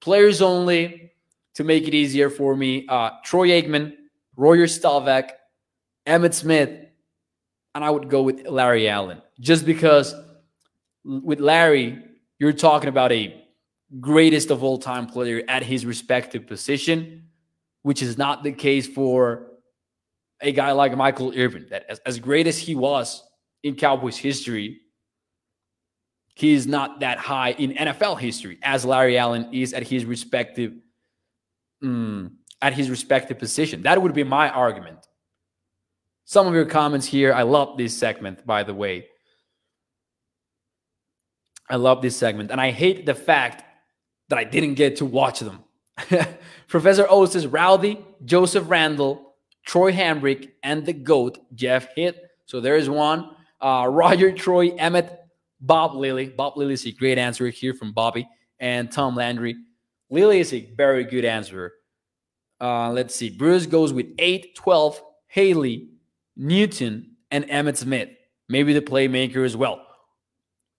players 0.00 0.42
only 0.42 1.12
to 1.54 1.64
make 1.64 1.88
it 1.88 1.94
easier 1.94 2.30
for 2.30 2.54
me. 2.54 2.86
Uh, 2.88 3.10
Troy 3.24 3.48
Aikman, 3.48 3.94
Roger 4.36 4.66
Staubach, 4.66 5.30
Emmitt 6.06 6.34
Smith, 6.34 6.70
and 7.74 7.84
I 7.84 7.90
would 7.90 8.08
go 8.08 8.22
with 8.22 8.46
Larry 8.46 8.88
Allen. 8.88 9.20
Just 9.40 9.66
because 9.66 10.14
with 11.04 11.40
Larry, 11.40 12.02
you're 12.38 12.52
talking 12.52 12.88
about 12.88 13.12
a 13.12 13.42
greatest 14.00 14.50
of 14.50 14.62
all 14.62 14.78
time 14.78 15.06
player 15.06 15.42
at 15.48 15.62
his 15.62 15.84
respective 15.86 16.46
position, 16.46 17.28
which 17.82 18.02
is 18.02 18.16
not 18.16 18.42
the 18.42 18.52
case 18.52 18.86
for 18.86 19.50
a 20.40 20.52
guy 20.52 20.72
like 20.72 20.96
Michael 20.96 21.32
Irvin, 21.36 21.66
that 21.70 21.84
as, 21.88 21.98
as 22.00 22.18
great 22.18 22.46
as 22.46 22.58
he 22.58 22.74
was 22.74 23.22
in 23.62 23.74
Cowboys 23.74 24.16
history, 24.16 24.80
he's 26.34 26.66
not 26.66 27.00
that 27.00 27.18
high 27.18 27.52
in 27.52 27.72
NFL 27.72 28.18
history 28.18 28.58
as 28.62 28.84
Larry 28.84 29.16
Allen 29.16 29.48
is 29.52 29.72
at 29.72 29.84
his 29.84 30.04
respective 30.04 30.72
mm, 31.82 32.30
at 32.62 32.74
his 32.74 32.90
respective 32.90 33.38
position. 33.38 33.82
That 33.82 34.00
would 34.00 34.14
be 34.14 34.24
my 34.24 34.48
argument. 34.48 34.98
Some 36.24 36.46
of 36.46 36.54
your 36.54 36.64
comments 36.64 37.06
here. 37.06 37.32
I 37.32 37.42
love 37.42 37.76
this 37.76 37.96
segment, 37.96 38.46
by 38.46 38.62
the 38.62 38.74
way. 38.74 39.06
I 41.68 41.76
love 41.76 42.02
this 42.02 42.16
segment, 42.16 42.50
and 42.50 42.60
I 42.60 42.70
hate 42.70 43.06
the 43.06 43.14
fact 43.14 43.64
that 44.28 44.38
I 44.38 44.44
didn't 44.44 44.74
get 44.74 44.96
to 44.96 45.04
watch 45.04 45.40
them. 45.40 45.64
Professor 46.68 47.06
O 47.08 47.24
says 47.26 47.46
Rowdy, 47.46 48.04
Joseph 48.24 48.68
Randall, 48.68 49.34
Troy 49.66 49.92
Hambrick, 49.92 50.52
and 50.62 50.84
the 50.84 50.92
GOAT, 50.92 51.38
Jeff 51.54 51.88
Hitt. 51.94 52.20
So 52.46 52.60
there's 52.60 52.90
one. 52.90 53.30
Uh, 53.60 53.88
Roger 53.90 54.32
Troy, 54.32 54.70
Emmitt, 54.70 55.16
Bob 55.60 55.94
Lilly. 55.94 56.28
Bob 56.28 56.56
Lilly 56.56 56.74
is 56.74 56.86
a 56.86 56.92
great 56.92 57.16
answer 57.16 57.48
here 57.48 57.72
from 57.72 57.92
Bobby. 57.92 58.28
And 58.60 58.90
Tom 58.90 59.16
Landry. 59.16 59.56
Lilly 60.10 60.40
is 60.40 60.52
a 60.52 60.70
very 60.76 61.04
good 61.04 61.24
answer. 61.24 61.72
Uh, 62.64 62.90
let's 62.90 63.14
see. 63.14 63.28
Bruce 63.28 63.66
goes 63.66 63.92
with 63.92 64.06
8, 64.18 64.54
12, 64.54 65.02
Haley, 65.26 65.90
Newton, 66.34 67.16
and 67.30 67.44
Emmitt 67.48 67.76
Smith. 67.76 68.08
Maybe 68.48 68.72
the 68.72 68.80
playmaker 68.80 69.44
as 69.44 69.54
well. 69.54 69.86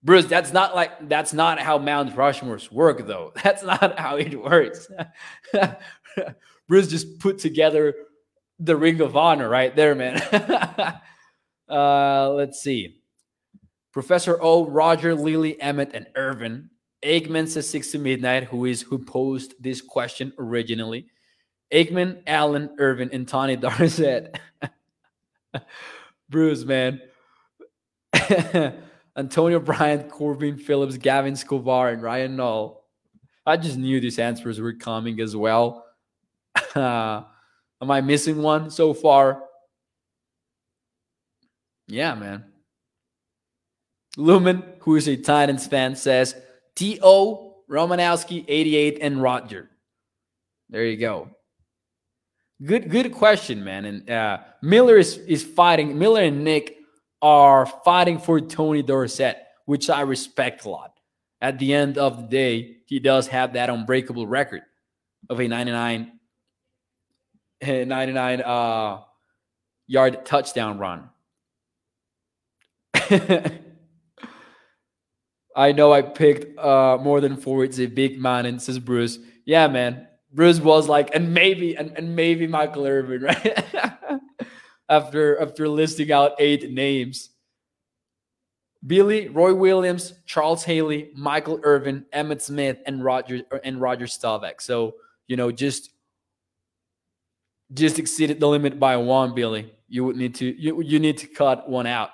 Bruce, 0.02 0.26
that's 0.26 0.52
not 0.52 0.74
like 0.74 1.08
that's 1.08 1.32
not 1.32 1.60
how 1.60 1.78
Mount 1.78 2.16
Rushmore's 2.16 2.72
work, 2.72 3.06
though. 3.06 3.32
That's 3.42 3.62
not 3.62 3.98
how 3.98 4.16
it 4.16 4.40
works. 4.40 4.88
Bruce 6.68 6.88
just 6.88 7.18
put 7.18 7.38
together 7.38 7.94
the 8.60 8.76
Ring 8.76 9.00
of 9.00 9.16
Honor 9.16 9.48
right 9.48 9.74
there, 9.74 9.94
man. 9.94 10.16
uh, 11.68 12.30
let's 12.30 12.60
see. 12.60 13.00
Professor 13.92 14.38
O, 14.40 14.66
Roger, 14.66 15.14
Lilly, 15.14 15.56
Emmitt, 15.60 15.90
and 15.94 16.06
Irvin. 16.14 16.70
Aikman 17.02 17.48
says 17.48 17.68
six 17.68 17.90
to 17.92 17.98
midnight, 17.98 18.44
who 18.44 18.64
is 18.64 18.82
who 18.82 18.98
posed 18.98 19.54
this 19.60 19.80
question 19.80 20.32
originally. 20.38 21.06
Aikman, 21.72 22.22
Allen, 22.26 22.70
Irvin, 22.78 23.10
and 23.12 23.26
Tony 23.26 23.56
Dorsett. 23.56 24.38
Bruce, 26.28 26.64
man. 26.64 27.00
Antonio 29.16 29.60
Bryant, 29.60 30.10
Corbin 30.10 30.58
Phillips, 30.58 30.98
Gavin 30.98 31.32
Escobar, 31.32 31.90
and 31.90 32.02
Ryan 32.02 32.36
Null. 32.36 32.84
I 33.46 33.56
just 33.56 33.78
knew 33.78 34.00
these 34.00 34.18
answers 34.18 34.60
were 34.60 34.74
coming 34.74 35.20
as 35.20 35.34
well. 35.34 35.86
Uh, 36.74 37.22
Am 37.80 37.90
I 37.90 38.00
missing 38.00 38.42
one 38.42 38.70
so 38.70 38.94
far? 38.94 39.42
Yeah, 41.88 42.14
man. 42.14 42.44
Lumen, 44.16 44.62
who 44.80 44.96
is 44.96 45.08
a 45.08 45.16
Titans 45.16 45.66
fan, 45.66 45.94
says 45.94 46.34
T.O., 46.74 47.56
Romanowski, 47.70 48.44
88, 48.48 48.98
and 49.02 49.20
Roger. 49.20 49.68
There 50.70 50.84
you 50.84 50.96
go. 50.96 51.35
Good, 52.64 52.90
good 52.90 53.12
question, 53.12 53.62
man. 53.64 53.84
And 53.84 54.10
uh, 54.10 54.38
Miller 54.62 54.96
is, 54.96 55.18
is 55.18 55.42
fighting. 55.44 55.98
Miller 55.98 56.22
and 56.22 56.42
Nick 56.42 56.76
are 57.20 57.66
fighting 57.66 58.18
for 58.18 58.40
Tony 58.40 58.82
Dorsett. 58.82 59.36
which 59.66 59.90
I 59.90 60.02
respect 60.02 60.64
a 60.64 60.70
lot. 60.70 60.92
At 61.40 61.58
the 61.58 61.74
end 61.74 61.98
of 61.98 62.16
the 62.16 62.26
day, 62.28 62.78
he 62.86 62.98
does 62.98 63.28
have 63.28 63.52
that 63.52 63.68
unbreakable 63.68 64.26
record 64.26 64.62
of 65.28 65.38
a 65.40 65.48
99 65.48 66.12
99 67.62 68.40
uh, 68.42 69.00
yard 69.86 70.24
touchdown 70.24 70.78
run. 70.78 71.10
I 75.56 75.72
know 75.72 75.92
I 75.92 76.02
picked 76.02 76.58
uh, 76.58 76.98
more 77.00 77.20
than 77.20 77.36
four. 77.36 77.64
It's 77.64 77.78
a 77.78 77.86
big 77.86 78.20
man, 78.20 78.46
and 78.46 78.60
says 78.60 78.78
Bruce. 78.78 79.18
Yeah, 79.44 79.68
man. 79.68 80.05
Bruce 80.36 80.60
was 80.60 80.86
like, 80.86 81.14
and 81.14 81.32
maybe, 81.32 81.76
and, 81.76 81.96
and 81.96 82.14
maybe 82.14 82.46
Michael 82.46 82.86
Irvin, 82.86 83.22
right? 83.22 83.64
after 84.88 85.40
after 85.40 85.68
listing 85.68 86.12
out 86.12 86.32
eight 86.38 86.70
names. 86.70 87.30
Billy, 88.86 89.28
Roy 89.28 89.52
Williams, 89.52 90.12
Charles 90.26 90.62
Haley, 90.62 91.10
Michael 91.16 91.58
Irvin, 91.64 92.04
Emmitt 92.14 92.40
Smith, 92.42 92.78
and 92.86 93.02
Roger 93.02 93.40
and 93.64 93.80
Roger 93.80 94.06
Staubach. 94.06 94.60
So 94.60 94.94
you 95.26 95.36
know, 95.36 95.50
just 95.50 95.90
just 97.72 97.98
exceeded 97.98 98.38
the 98.38 98.46
limit 98.46 98.78
by 98.78 98.96
one, 98.98 99.34
Billy. 99.34 99.72
You 99.88 100.04
would 100.04 100.16
need 100.16 100.34
to 100.36 100.46
you, 100.46 100.82
you 100.82 100.98
need 100.98 101.18
to 101.18 101.26
cut 101.26 101.68
one 101.68 101.86
out. 101.86 102.10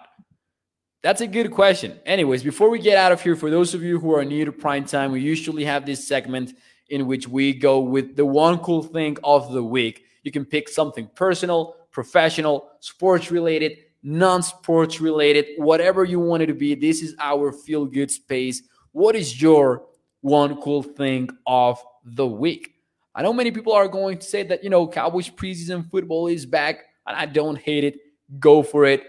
That's 1.03 1.21
a 1.21 1.27
good 1.27 1.51
question. 1.51 1.99
Anyways, 2.07 2.45
before 2.45 2.71
we 2.71 2.79
get 2.79 2.97
out 2.97 3.11
of 3.11 3.21
here, 3.21 3.35
for 3.35 3.51
those 3.51 3.75
of 3.75 3.83
you 3.83 3.99
who 3.99 4.15
are 4.15 4.25
new 4.25 4.45
to 4.45 4.53
prime 4.53 4.85
time, 4.85 5.11
we 5.11 5.21
usually 5.21 5.65
have 5.65 5.85
this 5.85 6.07
segment 6.07 6.55
in 6.93 7.07
which 7.07 7.27
we 7.27 7.55
go 7.55 7.81
with 7.81 8.17
the 8.17 8.25
one 8.25 8.59
cool 8.59 8.83
thing 8.83 9.17
of 9.25 9.51
the 9.51 9.65
week. 9.65 10.05
You 10.23 10.31
can 10.31 10.45
pick 10.45 10.69
something 10.69 11.09
personal, 11.15 11.75
professional, 11.91 12.69
sports 12.81 13.31
related, 13.31 13.79
non 14.03 14.43
sports 14.43 15.01
related, 15.01 15.47
whatever 15.57 16.05
you 16.05 16.21
want 16.21 16.43
it 16.43 16.47
to 16.47 16.55
be. 16.55 16.75
This 16.75 17.03
is 17.03 17.17
our 17.19 17.51
feel 17.51 17.87
good 17.87 18.11
space. 18.11 18.63
What 18.93 19.17
is 19.17 19.41
your 19.41 19.87
one 20.21 20.61
cool 20.61 20.83
thing 20.83 21.31
of 21.47 21.83
the 22.05 22.27
week? 22.27 22.75
I 23.15 23.23
know 23.23 23.33
many 23.33 23.51
people 23.51 23.73
are 23.73 23.89
going 23.89 24.19
to 24.19 24.27
say 24.27 24.43
that, 24.43 24.63
you 24.63 24.69
know, 24.69 24.87
Cowboys 24.87 25.31
preseason 25.31 25.91
football 25.91 26.29
is 26.29 26.45
back, 26.45 26.85
and 27.07 27.17
I 27.17 27.25
don't 27.25 27.57
hate 27.57 27.85
it. 27.85 27.97
Go 28.39 28.63
for 28.63 28.85
it. 28.85 29.03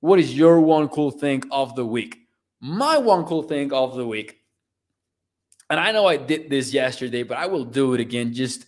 What 0.00 0.18
is 0.18 0.34
your 0.34 0.58
one 0.60 0.88
cool 0.88 1.10
thing 1.10 1.42
of 1.50 1.76
the 1.76 1.84
week? 1.84 2.16
My 2.60 2.96
one 2.96 3.24
cool 3.24 3.42
thing 3.42 3.74
of 3.74 3.94
the 3.94 4.06
week, 4.06 4.35
and 5.70 5.80
I 5.80 5.92
know 5.92 6.06
I 6.06 6.16
did 6.16 6.48
this 6.48 6.72
yesterday, 6.72 7.22
but 7.22 7.38
I 7.38 7.46
will 7.46 7.64
do 7.64 7.94
it 7.94 8.00
again. 8.00 8.32
Just 8.32 8.66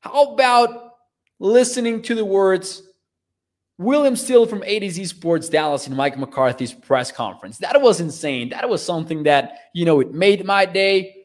how 0.00 0.32
about 0.34 0.94
listening 1.38 2.02
to 2.02 2.14
the 2.14 2.24
words 2.24 2.82
William 3.78 4.14
Steele 4.14 4.46
from 4.46 4.62
A 4.64 4.78
to 4.78 4.90
Z 4.90 5.06
Sports 5.06 5.48
Dallas 5.48 5.86
in 5.86 5.96
Mike 5.96 6.18
McCarthy's 6.18 6.72
press 6.72 7.10
conference? 7.10 7.58
That 7.58 7.80
was 7.80 8.00
insane. 8.00 8.50
That 8.50 8.68
was 8.68 8.84
something 8.84 9.24
that, 9.24 9.70
you 9.74 9.84
know, 9.84 10.00
it 10.00 10.12
made 10.12 10.44
my 10.44 10.66
day. 10.66 11.16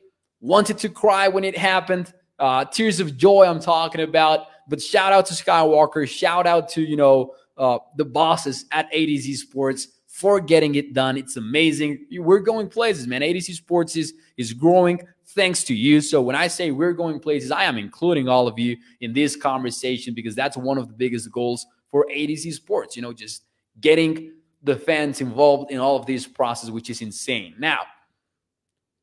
Wanted 0.42 0.78
to 0.80 0.90
cry 0.90 1.28
when 1.28 1.44
it 1.44 1.58
happened. 1.58 2.14
Uh, 2.38 2.66
tears 2.66 3.00
of 3.00 3.18
joy, 3.18 3.46
I'm 3.46 3.60
talking 3.60 4.02
about. 4.02 4.48
But 4.68 4.82
shout 4.82 5.14
out 5.14 5.26
to 5.28 5.34
Skywalker. 5.34 6.08
Shout 6.08 6.48
out 6.48 6.70
to, 6.70 6.82
you 6.82 6.98
know, 6.98 7.34
uh, 7.58 7.80
the 7.98 8.06
bosses 8.06 8.66
at 8.72 8.88
A 8.92 9.06
to 9.06 9.18
Z 9.18 9.36
Sports 9.36 9.88
for 10.08 10.40
getting 10.40 10.76
it 10.76 10.94
done. 10.94 11.18
It's 11.18 11.38
amazing. 11.38 12.06
We're 12.12 12.40
going 12.40 12.70
places, 12.70 13.06
man. 13.06 13.22
A 13.22 13.34
to 13.34 13.42
Z 13.42 13.54
Sports 13.54 13.96
is 13.96 14.14
is 14.38 14.54
growing 14.54 15.00
thanks 15.28 15.64
to 15.66 15.74
you. 15.74 16.02
So 16.02 16.22
when 16.22 16.36
I 16.36 16.48
say 16.48 16.72
we're 16.72 16.94
going 16.94 17.20
places, 17.20 17.52
I 17.52 17.66
am 17.66 17.78
including 17.78 18.28
all 18.28 18.48
of 18.48 18.60
you 18.60 18.78
in 19.02 19.14
this 19.14 19.36
conversation 19.36 20.14
because 20.14 20.36
that's 20.36 20.58
one 20.58 20.78
of 20.78 20.88
the 20.88 20.94
biggest 20.94 21.32
goals 21.32 21.66
for 21.92 22.06
A 22.10 22.28
to 22.28 22.36
Z 22.36 22.52
Sports. 22.52 22.96
You 22.96 23.02
know, 23.02 23.14
just 23.14 23.44
getting 23.80 24.34
the 24.64 24.76
fans 24.76 25.22
involved 25.22 25.72
in 25.72 25.80
all 25.80 25.96
of 25.96 26.06
this 26.06 26.28
process, 26.28 26.70
which 26.70 26.90
is 26.90 27.02
insane. 27.02 27.56
Now, 27.60 27.82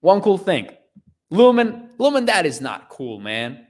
one 0.01 0.21
cool 0.21 0.39
thing, 0.39 0.69
Lumen, 1.31 1.91
Lumen, 1.99 2.27
that 2.27 2.47
is 2.47 2.61
not 2.61 2.89
cool, 2.89 3.21
man. 3.21 3.67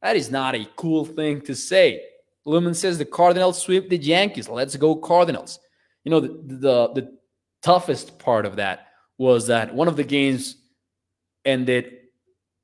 That 0.00 0.16
is 0.16 0.30
not 0.30 0.54
a 0.54 0.66
cool 0.76 1.04
thing 1.04 1.40
to 1.42 1.54
say. 1.54 2.02
Lumen 2.44 2.74
says 2.74 2.98
the 2.98 3.04
Cardinals 3.04 3.60
sweep 3.60 3.88
the 3.88 3.96
Yankees. 3.96 4.48
Let's 4.48 4.76
go 4.76 4.96
Cardinals. 4.96 5.60
You 6.04 6.10
know, 6.10 6.20
the, 6.20 6.28
the, 6.28 6.92
the 6.94 7.18
toughest 7.62 8.18
part 8.18 8.46
of 8.46 8.56
that 8.56 8.88
was 9.18 9.46
that 9.46 9.72
one 9.72 9.86
of 9.86 9.96
the 9.96 10.04
games 10.04 10.56
ended 11.44 11.98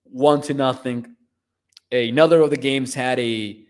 one 0.04 0.40
to 0.42 0.54
nothing. 0.54 1.16
Another 1.90 2.40
of 2.40 2.50
the 2.50 2.56
games 2.56 2.94
had 2.94 3.18
a 3.18 3.64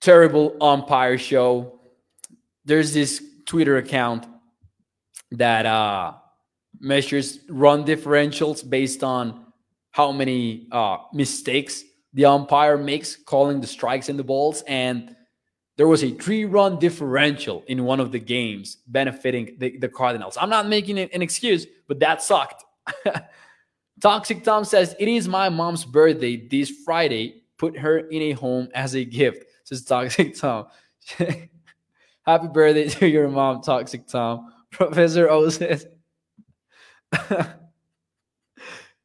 terrible 0.00 0.56
umpire 0.60 1.18
show. 1.18 1.80
There's 2.64 2.92
this 2.92 3.22
Twitter 3.46 3.76
account 3.78 4.26
that 5.32 5.66
uh, 5.66 6.14
measures 6.78 7.40
run 7.48 7.84
differentials 7.84 8.68
based 8.68 9.02
on 9.04 9.46
how 9.92 10.12
many 10.12 10.68
uh, 10.72 10.98
mistakes 11.12 11.84
the 12.12 12.24
umpire 12.24 12.76
makes 12.76 13.16
calling 13.16 13.60
the 13.60 13.66
strikes 13.66 14.08
and 14.08 14.18
the 14.18 14.24
balls. 14.24 14.62
And 14.66 15.14
there 15.76 15.88
was 15.88 16.04
a 16.04 16.10
three 16.10 16.44
run 16.44 16.78
differential 16.78 17.64
in 17.66 17.84
one 17.84 18.00
of 18.00 18.12
the 18.12 18.18
games 18.18 18.78
benefiting 18.86 19.56
the, 19.58 19.78
the 19.78 19.88
Cardinals. 19.88 20.36
I'm 20.40 20.50
not 20.50 20.68
making 20.68 20.98
an 20.98 21.22
excuse, 21.22 21.66
but 21.88 22.00
that 22.00 22.22
sucked. 22.22 22.64
Toxic 24.00 24.42
Tom 24.44 24.64
says, 24.64 24.94
It 24.98 25.08
is 25.08 25.28
my 25.28 25.48
mom's 25.48 25.84
birthday 25.84 26.48
this 26.48 26.70
Friday. 26.84 27.42
Put 27.58 27.78
her 27.78 27.98
in 27.98 28.22
a 28.22 28.32
home 28.32 28.68
as 28.74 28.94
a 28.94 29.04
gift. 29.04 29.44
Says 29.64 29.84
Toxic 29.84 30.36
Tom. 30.40 30.66
Happy 32.26 32.48
birthday 32.48 32.88
to 32.88 33.08
your 33.08 33.28
mom, 33.28 33.62
Toxic 33.62 34.06
Tom. 34.06 34.52
Professor 34.70 35.28
O 35.28 35.48
says, 35.48 35.86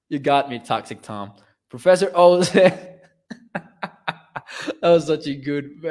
You 0.10 0.19
got 0.19 0.50
me, 0.50 0.60
Toxic 0.60 1.02
Tom. 1.02 1.34
Professor 1.69 2.12
O 2.13 2.41
that 4.82 4.89
was 4.89 5.08
such 5.08 5.28
a 5.28 5.36
good. 5.36 5.84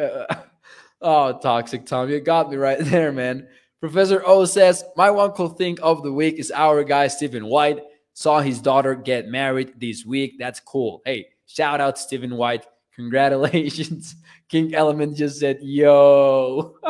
oh, 1.00 1.38
toxic 1.38 1.86
Tom, 1.86 2.08
you 2.08 2.20
got 2.20 2.50
me 2.50 2.56
right 2.56 2.78
there, 2.78 3.12
man. 3.12 3.48
Professor 3.84 4.22
O 4.24 4.46
says, 4.46 4.82
My 4.96 5.10
one 5.10 5.32
cool 5.32 5.50
thing 5.50 5.78
of 5.82 6.02
the 6.02 6.10
week 6.10 6.38
is 6.38 6.50
our 6.50 6.82
guy 6.84 7.06
Stephen 7.08 7.44
White 7.44 7.80
saw 8.14 8.40
his 8.40 8.58
daughter 8.58 8.94
get 8.94 9.28
married 9.28 9.74
this 9.78 10.06
week. 10.06 10.36
That's 10.38 10.58
cool. 10.58 11.02
Hey, 11.04 11.26
shout 11.44 11.82
out 11.82 11.98
Stephen 11.98 12.34
White. 12.34 12.66
Congratulations. 12.96 14.16
King 14.48 14.74
Element 14.74 15.18
just 15.18 15.38
said, 15.38 15.58
Yo. 15.60 16.76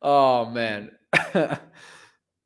oh, 0.00 0.46
man. 0.46 0.92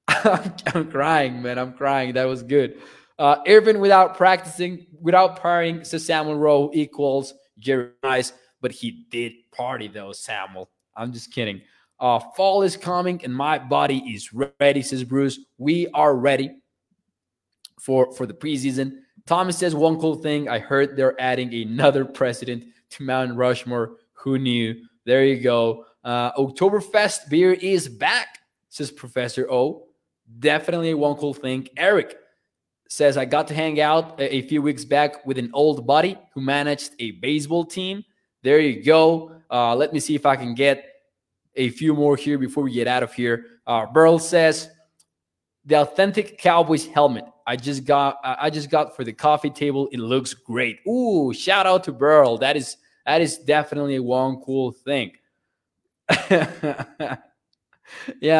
I'm 0.09 0.91
crying, 0.91 1.43
man. 1.43 1.61
I'm 1.61 1.75
crying. 1.75 2.15
That 2.15 2.25
was 2.25 2.43
good. 2.43 2.83
Uh, 3.21 3.37
Irvin 3.47 3.79
without 3.79 4.17
practicing, 4.17 4.89
without 5.01 5.41
partying, 5.41 5.87
says 5.87 6.05
Samuel 6.05 6.39
Rowe 6.39 6.73
equals 6.75 7.35
Jerry 7.61 7.91
Rice, 8.03 8.33
but 8.61 8.73
he 8.73 9.07
did 9.13 9.33
party 9.53 9.87
though, 9.87 10.11
Samuel. 10.11 10.71
I'm 10.97 11.13
just 11.13 11.33
kidding. 11.33 11.61
Uh, 12.01 12.19
fall 12.37 12.63
is 12.63 12.77
coming 12.77 13.21
and 13.25 13.35
my 13.35 13.59
body 13.59 13.99
is 14.15 14.31
ready, 14.33 14.83
says 14.83 15.05
Bruce. 15.05 15.41
We 15.59 15.89
are 15.89 16.17
ready 16.17 16.57
for, 17.81 18.13
for 18.13 18.27
the 18.27 18.35
preseason. 18.35 18.99
Thomas 19.27 19.57
says 19.57 19.75
one 19.75 19.99
cool 19.99 20.17
thing. 20.17 20.49
I 20.49 20.59
heard 20.59 20.97
they're 20.97 21.21
adding 21.21 21.55
another 21.55 22.05
president 22.21 22.65
to 22.91 23.03
Mount 23.03 23.37
Rushmore. 23.37 23.97
Who 24.13 24.39
knew? 24.39 24.75
There 25.05 25.25
you 25.25 25.41
go. 25.41 25.87
Uh, 26.03 26.33
Oktoberfest 26.33 27.29
beer 27.31 27.53
is 27.53 27.89
back, 27.89 28.39
says 28.69 28.91
Professor 28.91 29.51
O. 29.51 29.87
Definitely 30.39 30.95
one 30.95 31.17
cool 31.17 31.35
thing. 31.35 31.69
Eric 31.77 32.17
says 32.89 33.17
I 33.17 33.25
got 33.25 33.49
to 33.49 33.55
hang 33.55 33.81
out 33.81 34.21
a, 34.21 34.37
a 34.37 34.43
few 34.43 34.63
weeks 34.63 34.85
back 34.85 35.25
with 35.27 35.39
an 35.39 35.51
old 35.53 35.87
buddy 35.87 36.19
who 36.35 36.41
managed 36.41 36.93
a 36.99 37.13
baseball 37.13 37.65
team. 37.65 38.05
There 38.43 38.61
you 38.61 38.83
go. 38.83 39.34
Uh, 39.51 39.75
let 39.75 39.93
me 39.93 40.01
see 40.01 40.15
if 40.15 40.27
I 40.27 40.37
can 40.37 40.55
get 40.55 40.85
a 41.57 41.71
few 41.71 41.95
more 41.95 42.17
here 42.17 42.39
before 42.39 42.65
we 42.65 42.73
get 42.73 42.87
out 42.87 43.03
of 43.03 43.13
here. 43.13 43.47
Uh, 43.67 43.87
Burl 43.87 44.19
says 44.19 44.71
the 45.65 45.77
authentic 45.77 46.39
Cowboys 46.39 46.87
helmet. 46.87 47.25
I 47.47 47.57
just 47.57 47.85
got 47.85 48.19
I 48.25 48.49
just 48.49 48.71
got 48.71 48.97
for 48.97 49.05
the 49.05 49.13
coffee 49.13 49.51
table. 49.51 49.89
It 49.93 49.99
looks 49.99 50.33
great. 50.33 50.79
Ooh, 50.89 51.33
shout 51.35 51.67
out 51.67 51.85
to 51.85 51.93
Burl. 51.93 52.39
That 52.39 52.57
is 52.57 52.79
that 53.05 53.21
is 53.21 53.39
definitely 53.39 53.99
one 53.99 54.41
cool 54.41 54.73
thing. 54.73 55.13
yeah, 56.31 57.17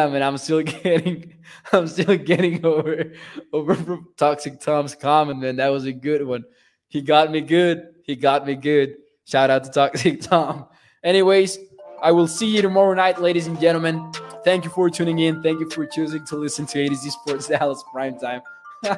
man, 0.07 0.23
I'm 0.23 0.37
still 0.37 0.61
getting, 0.63 1.35
I'm 1.71 1.87
still 1.87 2.17
getting 2.17 2.65
over, 2.65 3.11
over 3.53 3.75
from 3.75 4.07
Toxic 4.17 4.59
Tom's 4.59 4.95
comment, 4.95 5.39
man. 5.39 5.57
That 5.57 5.69
was 5.69 5.85
a 5.85 5.93
good 5.93 6.25
one. 6.25 6.43
He 6.87 7.01
got 7.01 7.31
me 7.31 7.41
good. 7.41 7.87
He 8.03 8.15
got 8.15 8.45
me 8.45 8.55
good. 8.55 8.95
Shout 9.25 9.49
out 9.49 9.63
to 9.63 9.71
Toxic 9.71 10.21
Tom. 10.21 10.67
Anyways, 11.05 11.59
I 12.01 12.11
will 12.11 12.27
see 12.27 12.47
you 12.47 12.63
tomorrow 12.63 12.95
night, 12.95 13.21
ladies 13.21 13.45
and 13.45 13.59
gentlemen. 13.61 14.11
Thank 14.43 14.63
you 14.63 14.71
for 14.71 14.89
tuning 14.89 15.19
in. 15.19 15.41
Thank 15.43 15.59
you 15.59 15.69
for 15.69 15.85
choosing 15.85 16.25
to 16.25 16.35
listen 16.35 16.65
to 16.65 16.79
A 16.81 16.89
to 16.89 16.95
Z 16.95 17.11
Sports 17.11 17.47
Dallas 17.49 17.83
Prime 17.91 18.17
Time. 18.17 18.41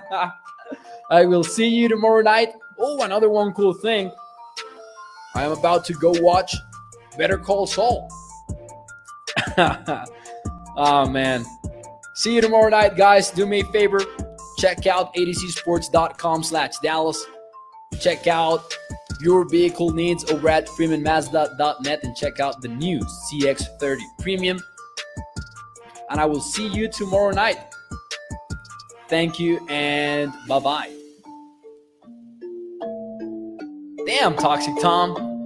I 1.10 1.26
will 1.26 1.44
see 1.44 1.68
you 1.68 1.90
tomorrow 1.90 2.22
night. 2.22 2.54
Oh, 2.80 3.04
another 3.04 3.30
one 3.30 3.54
cool 3.54 3.74
thing. 3.74 4.12
I 5.36 5.44
am 5.44 5.52
about 5.52 5.86
to 5.86 5.94
go 5.94 6.14
watch 6.22 6.56
Better 7.18 7.38
Call 7.38 7.68
Saul. 7.68 8.10
Oh 9.58 11.06
man. 11.10 11.46
See 12.16 12.34
you 12.36 12.42
tomorrow 12.42 12.70
night, 12.70 12.96
guys. 12.96 13.32
Do 13.32 13.46
me 13.46 13.62
a 13.62 13.66
favor. 13.66 14.00
Check 14.58 14.88
out 14.88 15.14
atozsports.com 15.16 16.44
slash 16.44 16.80
Dallas. 16.82 17.26
Check 18.00 18.28
out 18.28 18.76
your 19.22 19.48
vehicle 19.48 19.92
needs 19.92 20.30
over 20.32 20.50
at 20.50 20.68
freemanmazda.net 20.68 22.04
and 22.04 22.16
check 22.16 22.40
out 22.40 22.62
the 22.62 22.68
new 22.68 23.00
CX30 23.00 24.00
Premium. 24.20 24.60
And 26.10 26.20
I 26.20 26.26
will 26.26 26.42
see 26.42 26.68
you 26.68 26.90
tomorrow 26.90 27.32
night. 27.32 27.58
Thank 29.10 29.40
you 29.40 29.66
and 29.70 30.32
bye 30.48 30.60
bye. 30.60 30.94
Damn, 34.06 34.36
Toxic 34.36 34.74
Tom. 34.82 35.37